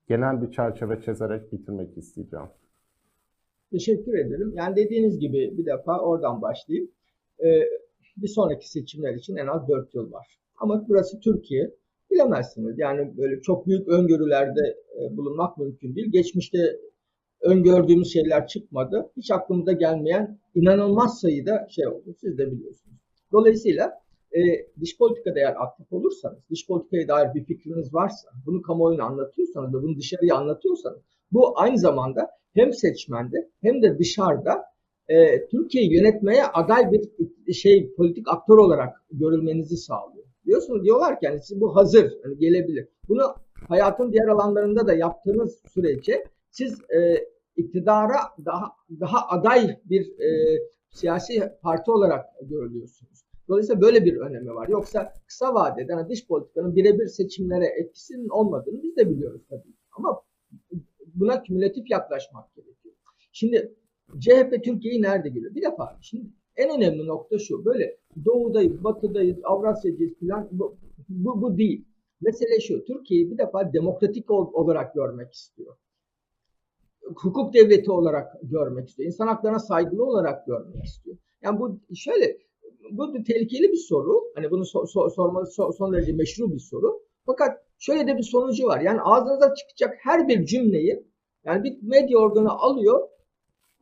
Genel 0.08 0.42
bir 0.42 0.52
çerçeve 0.52 1.02
çizerek 1.02 1.52
bitirmek 1.52 1.98
isteyeceğim. 1.98 2.48
Teşekkür 3.72 4.14
ederim. 4.14 4.54
Yani 4.56 4.76
dediğiniz 4.76 5.20
gibi 5.20 5.58
bir 5.58 5.66
defa 5.66 6.00
oradan 6.00 6.42
başlayayım. 6.42 6.92
Ee, 7.44 7.62
bir 8.18 8.28
sonraki 8.28 8.72
seçimler 8.72 9.14
için 9.14 9.36
en 9.36 9.48
az 9.48 9.68
4 9.68 9.96
yıl 9.96 10.12
var. 10.12 10.40
Ama 10.58 10.86
burası 10.90 11.20
Türkiye. 11.20 11.72
Bilemezsiniz. 12.12 12.80
Yani 12.80 13.18
böyle 13.18 13.42
çok 13.42 13.68
büyük 13.68 13.88
öngörülerde 13.88 14.78
e, 15.00 15.18
bulunmak 15.18 15.58
mümkün 15.58 15.96
değil. 15.96 16.12
Geçmişte 16.12 16.80
öngördüğümüz 17.44 18.14
şeyler 18.14 18.48
çıkmadı. 18.48 19.12
Hiç 19.18 19.32
aklımıza 19.32 19.72
gelmeyen 19.72 20.40
inanılmaz 20.56 21.20
sayıda 21.20 21.68
şey 21.70 21.88
oldu. 21.88 22.16
Siz 22.22 22.38
de 22.38 22.52
biliyorsunuz. 22.52 22.98
Dolayısıyla 23.32 24.04
e, 24.32 24.42
dış 24.82 24.98
politikada 24.98 25.40
eğer 25.40 25.56
aktif 25.64 25.94
olursanız, 25.94 26.40
dış 26.50 26.68
politikaya 26.68 27.08
dair 27.08 27.34
bir 27.36 27.44
fikriniz 27.44 27.94
varsa, 27.94 28.30
bunu 28.46 28.62
kamuoyuna 28.62 29.04
anlatıyorsanız 29.04 29.74
ve 29.74 29.84
bunu 29.84 29.98
dışarıya 29.98 30.36
anlatıyorsanız, 30.36 31.00
bu 31.32 31.60
aynı 31.60 31.78
zamanda 31.78 32.30
hem 32.54 32.74
seçmende 32.74 33.50
hem 33.62 33.82
de 33.82 34.00
dışarıda 34.00 34.64
e, 35.08 35.48
Türkiye'yi 35.48 35.94
yönetmeye 35.94 36.46
aday 36.46 36.92
bir 36.92 37.54
şey 37.54 37.94
politik 37.94 38.28
aktör 38.28 38.58
olarak 38.58 39.04
görülmenizi 39.12 39.78
sağlıyor. 39.78 40.26
Diyorsunuz 40.46 40.84
diyorlar 40.84 41.20
ki 41.20 41.26
yani 41.26 41.40
bu 41.56 41.76
hazır 41.76 42.14
hani 42.24 42.38
gelebilir. 42.38 42.88
Bunu 43.10 43.36
hayatın 43.68 44.12
diğer 44.12 44.28
alanlarında 44.28 44.88
da 44.88 44.94
yaptığınız 44.94 45.62
sürece 45.74 46.24
siz 46.50 46.82
e, 46.82 47.28
iktidara 47.58 48.20
daha 48.46 48.72
daha 49.00 49.28
aday 49.28 49.80
bir 49.86 50.20
e, 50.20 50.60
siyasi 50.90 51.52
parti 51.62 51.92
olarak 51.92 52.26
görülüyorsunuz. 52.42 53.24
Dolayısıyla 53.48 53.82
böyle 53.82 54.06
bir 54.06 54.18
önemi 54.18 54.56
var. 54.56 54.68
Yoksa 54.68 55.14
kısa 55.28 55.54
vadede 55.54 55.92
yani 55.92 56.10
dış 56.10 56.28
politikanın 56.28 56.76
birebir 56.76 57.08
seçimlere 57.08 57.66
etkisinin 57.66 58.30
olmadığını 58.30 58.84
biz 58.84 58.98
de 58.98 59.10
biliyoruz 59.10 59.42
tabii. 59.50 59.74
Ama 59.98 60.22
buna 61.16 61.44
kümülatif 61.44 61.92
yaklaşmak 61.92 62.56
gerekiyor. 62.56 62.96
Şimdi 63.32 63.76
CHP 64.20 64.64
Türkiye'yi 64.64 65.02
nerede 65.02 65.30
görüyor? 65.30 65.56
Bir 65.56 65.62
defa 65.62 65.98
şimdi 66.02 66.26
en 66.56 66.78
önemli 66.78 67.08
nokta 67.08 67.40
şu. 67.40 67.66
Böyle 67.66 67.98
doğudayız, 68.26 68.84
batıdayız, 68.84 69.38
Avrasya'cıyız 69.44 70.14
falan 70.20 70.50
bu, 70.52 70.78
bu, 71.10 71.42
bu 71.42 71.58
değil. 71.58 71.86
Mesele 72.22 72.60
şu. 72.60 72.86
Türkiye'yi 72.86 73.32
bir 73.32 73.38
defa 73.38 73.74
demokratik 73.74 74.32
olarak 74.32 74.94
görmek 74.94 75.34
istiyor 75.34 75.76
hukuk 77.16 77.54
devleti 77.54 77.92
olarak 77.92 78.34
görmek 78.44 78.90
istiyor. 78.90 79.08
İnsan 79.08 79.28
haklarına 79.28 79.60
saygılı 79.60 80.06
olarak 80.06 80.48
görmek 80.48 80.86
istiyor. 80.86 81.18
Yani 81.42 81.60
bu 81.60 81.80
şöyle 81.96 82.38
bu 82.92 83.24
tehlikeli 83.24 83.72
bir 83.72 83.78
soru. 83.78 84.22
Hani 84.36 84.52
bunu 84.52 84.66
so, 84.66 84.86
so, 84.86 85.10
sorması 85.10 85.52
so, 85.52 85.72
son 85.72 85.94
derece 85.94 86.14
meşru 86.14 86.54
bir 86.54 86.60
soru. 86.60 87.02
Fakat 87.26 87.58
şöyle 87.78 88.08
de 88.08 88.18
bir 88.18 88.24
sonucu 88.24 88.68
var. 88.68 88.82
Yani 88.82 89.02
ağzınıza 89.02 89.54
çıkacak 89.56 89.98
her 90.00 90.28
bir 90.28 90.46
cümleyi 90.46 91.04
yani 91.46 91.64
bir 91.64 91.78
medya 91.82 92.18
organı 92.18 92.50
alıyor 92.50 93.10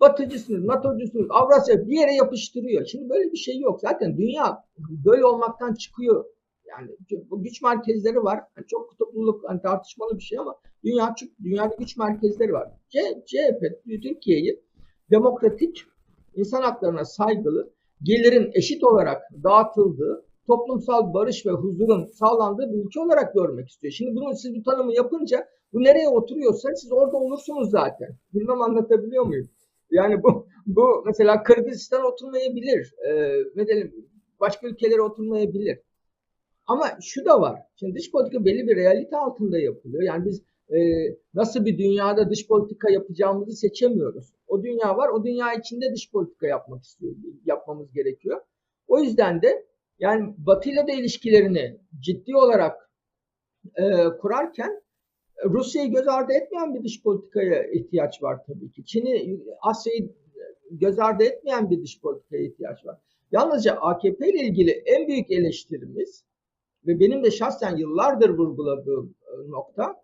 batıcısınız, 0.02 0.64
NATO'cusunuz, 0.64 1.28
Avrasya 1.30 1.88
bir 1.88 2.00
yere 2.00 2.14
yapıştırıyor. 2.14 2.86
Şimdi 2.86 3.10
böyle 3.10 3.32
bir 3.32 3.38
şey 3.38 3.60
yok. 3.60 3.82
Zaten 3.82 4.18
dünya 4.18 4.64
böyle 5.06 5.26
olmaktan 5.26 5.74
çıkıyor. 5.74 6.26
Yani 6.72 6.90
bu 7.30 7.44
güç 7.44 7.62
merkezleri 7.62 8.24
var. 8.24 8.40
Yani 8.58 8.68
çok 8.68 8.90
kutupluluk 8.90 9.50
hani 9.50 9.62
tartışmalı 9.62 10.18
bir 10.18 10.24
şey 10.24 10.40
ama 10.40 10.56
dünya 10.84 11.16
dünyada 11.44 11.76
güç 11.80 11.98
merkezleri 11.98 12.54
var. 12.54 12.72
C, 12.90 13.00
CHP 13.26 13.64
Türkiye'yi 14.04 14.64
demokratik, 15.12 15.84
insan 16.36 16.62
haklarına 16.62 17.06
saygılı, 17.06 17.74
gelirin 18.04 18.52
eşit 18.54 18.84
olarak 18.84 19.22
dağıtıldığı, 19.44 20.26
toplumsal 20.48 21.14
barış 21.14 21.46
ve 21.46 21.52
huzurun 21.52 22.06
sağlandığı 22.06 22.74
bir 22.74 22.86
ülke 22.86 23.00
olarak 23.00 23.34
görmek 23.34 23.70
istiyor. 23.70 23.94
Şimdi 23.94 24.16
bunu 24.16 24.36
siz 24.36 24.56
bu 24.56 24.64
tanımı 24.64 24.94
yapınca 24.94 25.48
bu 25.74 25.84
nereye 25.84 26.10
oturuyorsa 26.10 26.70
siz 26.76 26.92
orada 26.92 27.18
olursunuz 27.18 27.72
zaten. 27.72 28.10
Bilmem 28.34 28.62
anlatabiliyor 28.62 29.26
muyum? 29.26 29.50
Yani 29.92 30.24
bu 30.24 30.48
bu 30.66 31.04
mesela 31.06 31.44
Kırgızistan 31.44 32.06
oturmayabilir. 32.06 32.94
Ee, 33.08 33.38
ne 33.56 33.68
diyelim 33.68 34.08
başka 34.40 34.68
ülkelere 34.68 35.02
oturmayabilir. 35.02 35.80
Ama 36.67 36.97
şu 37.02 37.26
da 37.26 37.41
var. 37.41 37.60
Şimdi 37.76 37.95
dış 37.95 38.12
politika 38.12 38.45
belli 38.45 38.67
bir 38.67 38.76
realite 38.76 39.17
altında 39.17 39.60
yapılıyor. 39.60 40.04
Yani 40.04 40.26
biz 40.26 40.41
e, 40.69 40.80
nasıl 41.34 41.65
bir 41.65 41.78
dünyada 41.78 42.30
dış 42.30 42.47
politika 42.47 42.89
yapacağımızı 42.89 43.56
seçemiyoruz. 43.56 44.34
O 44.47 44.63
dünya 44.63 44.97
var. 44.97 45.10
O 45.10 45.24
dünya 45.24 45.54
içinde 45.54 45.93
dış 45.93 46.12
politika 46.12 46.47
yapmak 46.47 46.84
istiyor, 46.84 47.15
yapmamız 47.46 47.94
gerekiyor. 47.94 48.42
O 48.88 49.00
yüzden 49.00 49.42
de 49.42 49.65
yani 50.00 50.33
Batı 50.38 50.69
ile 50.69 50.88
de 50.88 50.94
ilişkilerini 50.94 51.77
ciddi 52.00 52.36
olarak 52.36 52.92
e, 53.75 53.83
kurarken 54.21 54.81
Rusya'yı 55.46 55.92
göz 55.92 56.08
ardı 56.08 56.33
etmeyen 56.33 56.75
bir 56.75 56.83
dış 56.83 57.04
politikaya 57.04 57.63
ihtiyaç 57.63 58.23
var 58.23 58.40
tabii 58.48 58.71
ki. 58.71 58.86
Çin'i, 58.86 59.40
Asya'yı 59.62 60.10
göz 60.71 61.00
ardı 61.00 61.23
etmeyen 61.23 61.69
bir 61.69 61.81
dış 61.81 62.02
politikaya 62.02 62.44
ihtiyaç 62.44 62.86
var. 62.86 62.98
Yalnızca 63.31 63.73
AKP 63.73 64.29
ile 64.29 64.40
ilgili 64.40 64.71
en 64.71 65.08
büyük 65.08 65.31
eleştirimiz 65.31 66.23
ve 66.88 67.00
benim 67.00 67.23
de 67.23 67.32
şahsen 67.32 67.77
yıllardır 67.77 68.29
vurguladığım 68.29 69.15
e, 69.25 69.52
nokta 69.52 69.96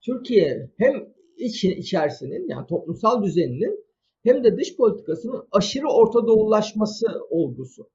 Türkiye 0.00 0.70
hem 0.76 1.12
iç, 1.36 1.64
içerisinin 1.64 2.48
yani 2.48 2.66
toplumsal 2.66 3.22
düzeninin 3.22 3.84
hem 4.22 4.44
de 4.44 4.56
dış 4.56 4.76
politikasının 4.76 5.48
aşırı 5.52 5.88
Orta 5.88 6.26
Doğulaşması 6.26 7.06
olgusu. 7.30 7.90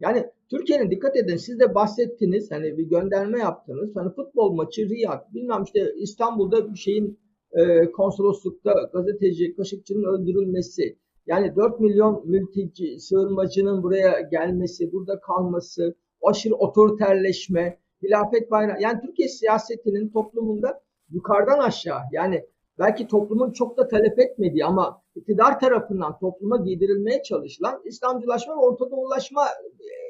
Yani 0.00 0.26
Türkiye'nin 0.50 0.90
dikkat 0.90 1.16
edin 1.16 1.36
siz 1.36 1.60
de 1.60 1.74
bahsettiniz 1.74 2.50
hani 2.50 2.78
bir 2.78 2.84
gönderme 2.84 3.38
yaptınız. 3.38 3.96
Hani 3.96 4.14
futbol 4.14 4.52
maçı 4.52 4.88
Riyad 4.88 5.34
bilmem 5.34 5.62
işte 5.62 5.94
İstanbul'da 5.96 6.72
bir 6.72 6.78
şeyin 6.78 7.18
e, 7.52 7.90
konsoloslukta 7.90 8.90
gazeteci 8.92 9.56
Kaşıkçı'nın 9.56 10.04
öldürülmesi. 10.04 10.98
Yani 11.30 11.56
4 11.56 11.80
milyon 11.80 12.22
mülteci 12.24 13.00
sığınmacının 13.00 13.82
buraya 13.82 14.20
gelmesi, 14.20 14.92
burada 14.92 15.20
kalması, 15.20 15.94
aşırı 16.22 16.54
otoriterleşme, 16.54 17.78
hilafet 18.02 18.50
bayrağı. 18.50 18.80
Yani 18.80 19.00
Türkiye 19.00 19.28
siyasetinin 19.28 20.08
toplumunda 20.08 20.80
yukarıdan 21.10 21.58
aşağı 21.58 22.00
yani 22.12 22.46
belki 22.78 23.06
toplumun 23.06 23.52
çok 23.52 23.76
da 23.76 23.88
talep 23.88 24.18
etmediği 24.18 24.64
ama 24.64 25.02
iktidar 25.14 25.60
tarafından 25.60 26.18
topluma 26.18 26.56
giydirilmeye 26.56 27.22
çalışılan 27.22 27.82
İslamcılaşma 27.84 28.54
ve 28.54 28.60
Orta 28.60 28.90
Doğulaşma 28.90 29.42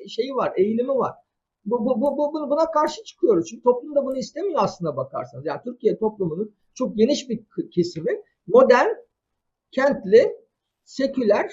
e, 0.05 0.09
şeyi 0.09 0.35
var, 0.35 0.53
eğilimi 0.57 0.95
var. 0.95 1.15
Bu, 1.65 1.85
bu, 1.85 2.01
bu, 2.01 2.19
bu, 2.19 2.51
buna 2.51 2.71
karşı 2.71 3.05
çıkıyoruz. 3.05 3.47
Çünkü 3.51 3.63
toplum 3.63 3.95
da 3.95 4.05
bunu 4.05 4.17
istemiyor 4.17 4.61
aslında 4.63 4.97
bakarsanız. 4.97 5.47
Yani 5.47 5.61
Türkiye 5.65 5.99
toplumunun 5.99 6.55
çok 6.75 6.97
geniş 6.97 7.29
bir 7.29 7.41
kesimi 7.71 8.23
modern, 8.47 8.89
kentli, 9.71 10.41
seküler 10.91 11.53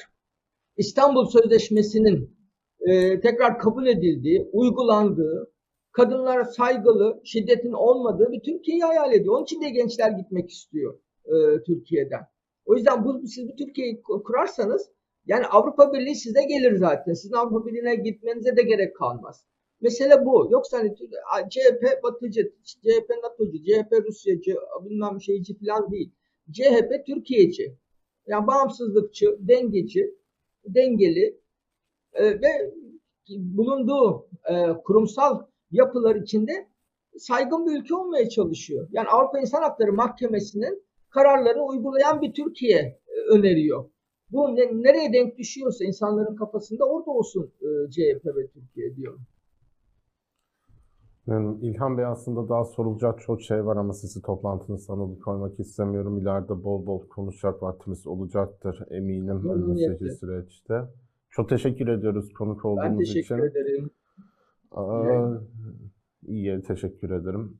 İstanbul 0.78 1.26
Sözleşmesi'nin 1.26 2.38
e, 2.80 3.20
tekrar 3.20 3.60
kabul 3.60 3.88
edildiği, 3.88 4.50
uygulandığı, 4.52 5.52
kadınlara 5.92 6.46
saygılı, 6.46 7.22
şiddetin 7.24 7.72
olmadığı 7.72 8.32
bir 8.32 8.40
Türkiye'yi 8.40 8.84
hayal 8.84 9.14
ediyor. 9.14 9.36
Onun 9.36 9.44
için 9.44 9.62
de 9.62 9.70
gençler 9.70 10.12
gitmek 10.12 10.50
istiyor 10.50 11.00
e, 11.26 11.64
Türkiye'den. 11.64 12.22
O 12.66 12.76
yüzden 12.76 13.06
bu, 13.06 13.28
siz 13.28 13.48
bu 13.48 13.56
Türkiye'yi 13.56 14.02
kurarsanız 14.02 14.90
yani 15.26 15.46
Avrupa 15.46 15.94
Birliği 15.94 16.16
size 16.16 16.44
gelir 16.44 16.76
zaten. 16.76 17.14
Sizin 17.14 17.36
Avrupa 17.36 17.66
Birliği'ne 17.66 17.96
gitmenize 17.96 18.58
de 18.58 18.62
gerek 18.62 18.96
kalmaz. 18.96 19.46
Mesele 19.82 20.26
bu. 20.26 20.48
Yoksa 20.52 20.78
hani 20.78 20.96
CHP 21.50 22.04
batıcı, 22.04 22.54
CHP 22.64 23.10
NATO'cu, 23.24 23.64
CHP 23.64 23.92
Rusyacı, 24.08 24.56
bilmem 24.86 25.22
şeyci 25.22 25.58
falan 25.60 25.92
değil. 25.92 26.12
CHP 26.52 27.06
Türkiye'ci. 27.08 27.78
Yani 28.28 28.48
bağımsızlıkçı, 28.48 29.38
dengeci, 29.40 30.16
dengeli 30.66 31.40
e, 32.14 32.42
ve 32.42 32.74
bulunduğu 33.30 34.28
e, 34.50 34.54
kurumsal 34.84 35.46
yapılar 35.72 36.16
içinde 36.16 36.68
saygın 37.18 37.66
bir 37.66 37.82
ülke 37.82 37.96
olmaya 37.96 38.30
çalışıyor. 38.30 38.88
Yani 38.92 39.08
Avrupa 39.08 39.40
İnsan 39.40 39.62
Hakları 39.62 39.94
Mahkemesi'nin 39.94 40.84
kararlarını 41.10 41.66
uygulayan 41.66 42.22
bir 42.22 42.34
Türkiye 42.34 43.00
e, 43.08 43.20
öneriyor. 43.30 43.90
Bu 44.32 44.56
ne, 44.56 44.84
nereye 44.84 45.14
denk 45.14 45.38
düşüyorsa 45.38 45.86
insanların 45.86 46.36
kafasında 46.36 46.86
orada 46.86 47.12
olsun 47.12 47.54
e, 47.62 47.92
CHP 47.92 48.26
ve 48.26 48.48
Türkiye 48.48 48.96
diyor. 48.96 49.20
Yani 51.28 51.58
İlhan 51.62 51.98
Bey 51.98 52.06
aslında 52.06 52.50
daha 52.50 52.66
sorulacak 52.66 53.22
çok 53.22 53.42
şey 53.42 53.66
var 53.66 53.78
ama 53.78 53.94
sizi 53.94 54.22
toplantınızdan 54.22 55.00
alıkoymak 55.00 55.60
istemiyorum. 55.60 56.18
İleride 56.18 56.64
bol 56.64 56.86
bol 56.86 57.08
konuşacak 57.08 57.64
vaktimiz 57.64 58.08
olacaktır 58.08 58.80
eminim 58.90 59.50
önümüzdeki 59.50 60.12
süreçte. 60.12 60.84
Çok 61.30 61.50
teşekkür 61.50 61.88
ediyoruz 61.88 62.34
konuk 62.34 62.66
olduğunuz 62.66 63.02
için. 63.02 63.16
Ben 63.16 63.42
teşekkür 63.42 63.50
için. 63.50 63.60
ederim. 63.60 63.90
Aa, 64.72 65.38
iyi, 66.28 66.62
teşekkür 66.62 67.10
ederim. 67.10 67.58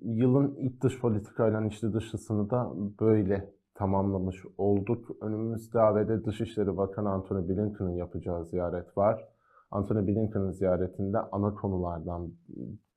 Yılın 0.00 0.54
ilk 0.54 0.82
dış 0.82 1.00
politikayla 1.00 1.66
içli 1.66 1.92
dışısını 1.92 2.50
da 2.50 2.72
böyle 3.00 3.50
tamamlamış 3.74 4.36
olduk. 4.58 5.16
Önümüzde 5.20 5.80
ABD 5.80 6.26
Dışişleri 6.26 6.76
Bakanı 6.76 7.10
Antony 7.10 7.48
Blinken'ın 7.48 7.90
yapacağı 7.90 8.44
ziyaret 8.44 8.96
var. 8.96 9.28
Antony 9.70 10.06
Blinken'ın 10.06 10.50
ziyaretinde 10.50 11.18
ana 11.18 11.54
konulardan 11.54 12.32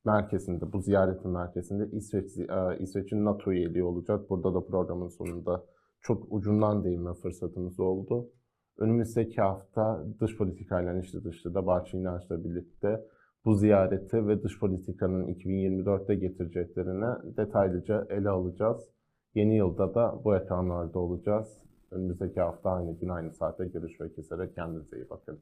merkezinde, 0.06 0.74
bu 0.74 0.82
ziyaretin 0.82 1.32
merkezinde 1.32 1.98
İsveç, 1.98 2.32
İsveç'in 2.80 3.26
NATO 3.26 3.52
üyeliği 3.52 3.84
olacak. 3.84 4.30
Burada 4.30 4.54
da 4.54 4.66
programın 4.66 5.08
sonunda 5.08 5.64
çok 6.02 6.28
ucundan 6.30 6.84
değinme 6.84 7.14
fırsatımız 7.14 7.80
oldu. 7.80 8.30
Önümüzdeki 8.78 9.42
hafta 9.42 10.06
dış 10.20 10.38
politikayla 10.38 11.00
işte 11.00 11.24
dışta 11.24 11.54
da 11.54 11.66
Bahçı 11.66 11.98
İnanç'la 11.98 12.44
birlikte 12.44 13.06
bu 13.46 13.56
ziyareti 13.56 14.28
ve 14.28 14.44
dış 14.44 14.60
politikanın 14.60 15.28
2024'te 15.28 16.16
getireceklerini 16.16 17.38
detaylıca 17.38 18.08
ele 18.10 18.30
alacağız. 18.30 18.90
Yeni 19.36 19.58
yılda 19.58 19.96
da 19.96 20.22
bu 20.24 20.36
ekranlarda 20.36 21.00
olacağız. 21.00 21.66
Önümüzdeki 21.92 22.42
hafta 22.42 22.70
aynı 22.70 22.92
gün 22.92 23.10
aynı 23.10 23.34
saatte 23.34 23.68
görüşmek 23.68 24.20
üzere. 24.20 24.54
Kendinize 24.54 24.98
iyi 24.98 25.10
bakın. 25.10 25.40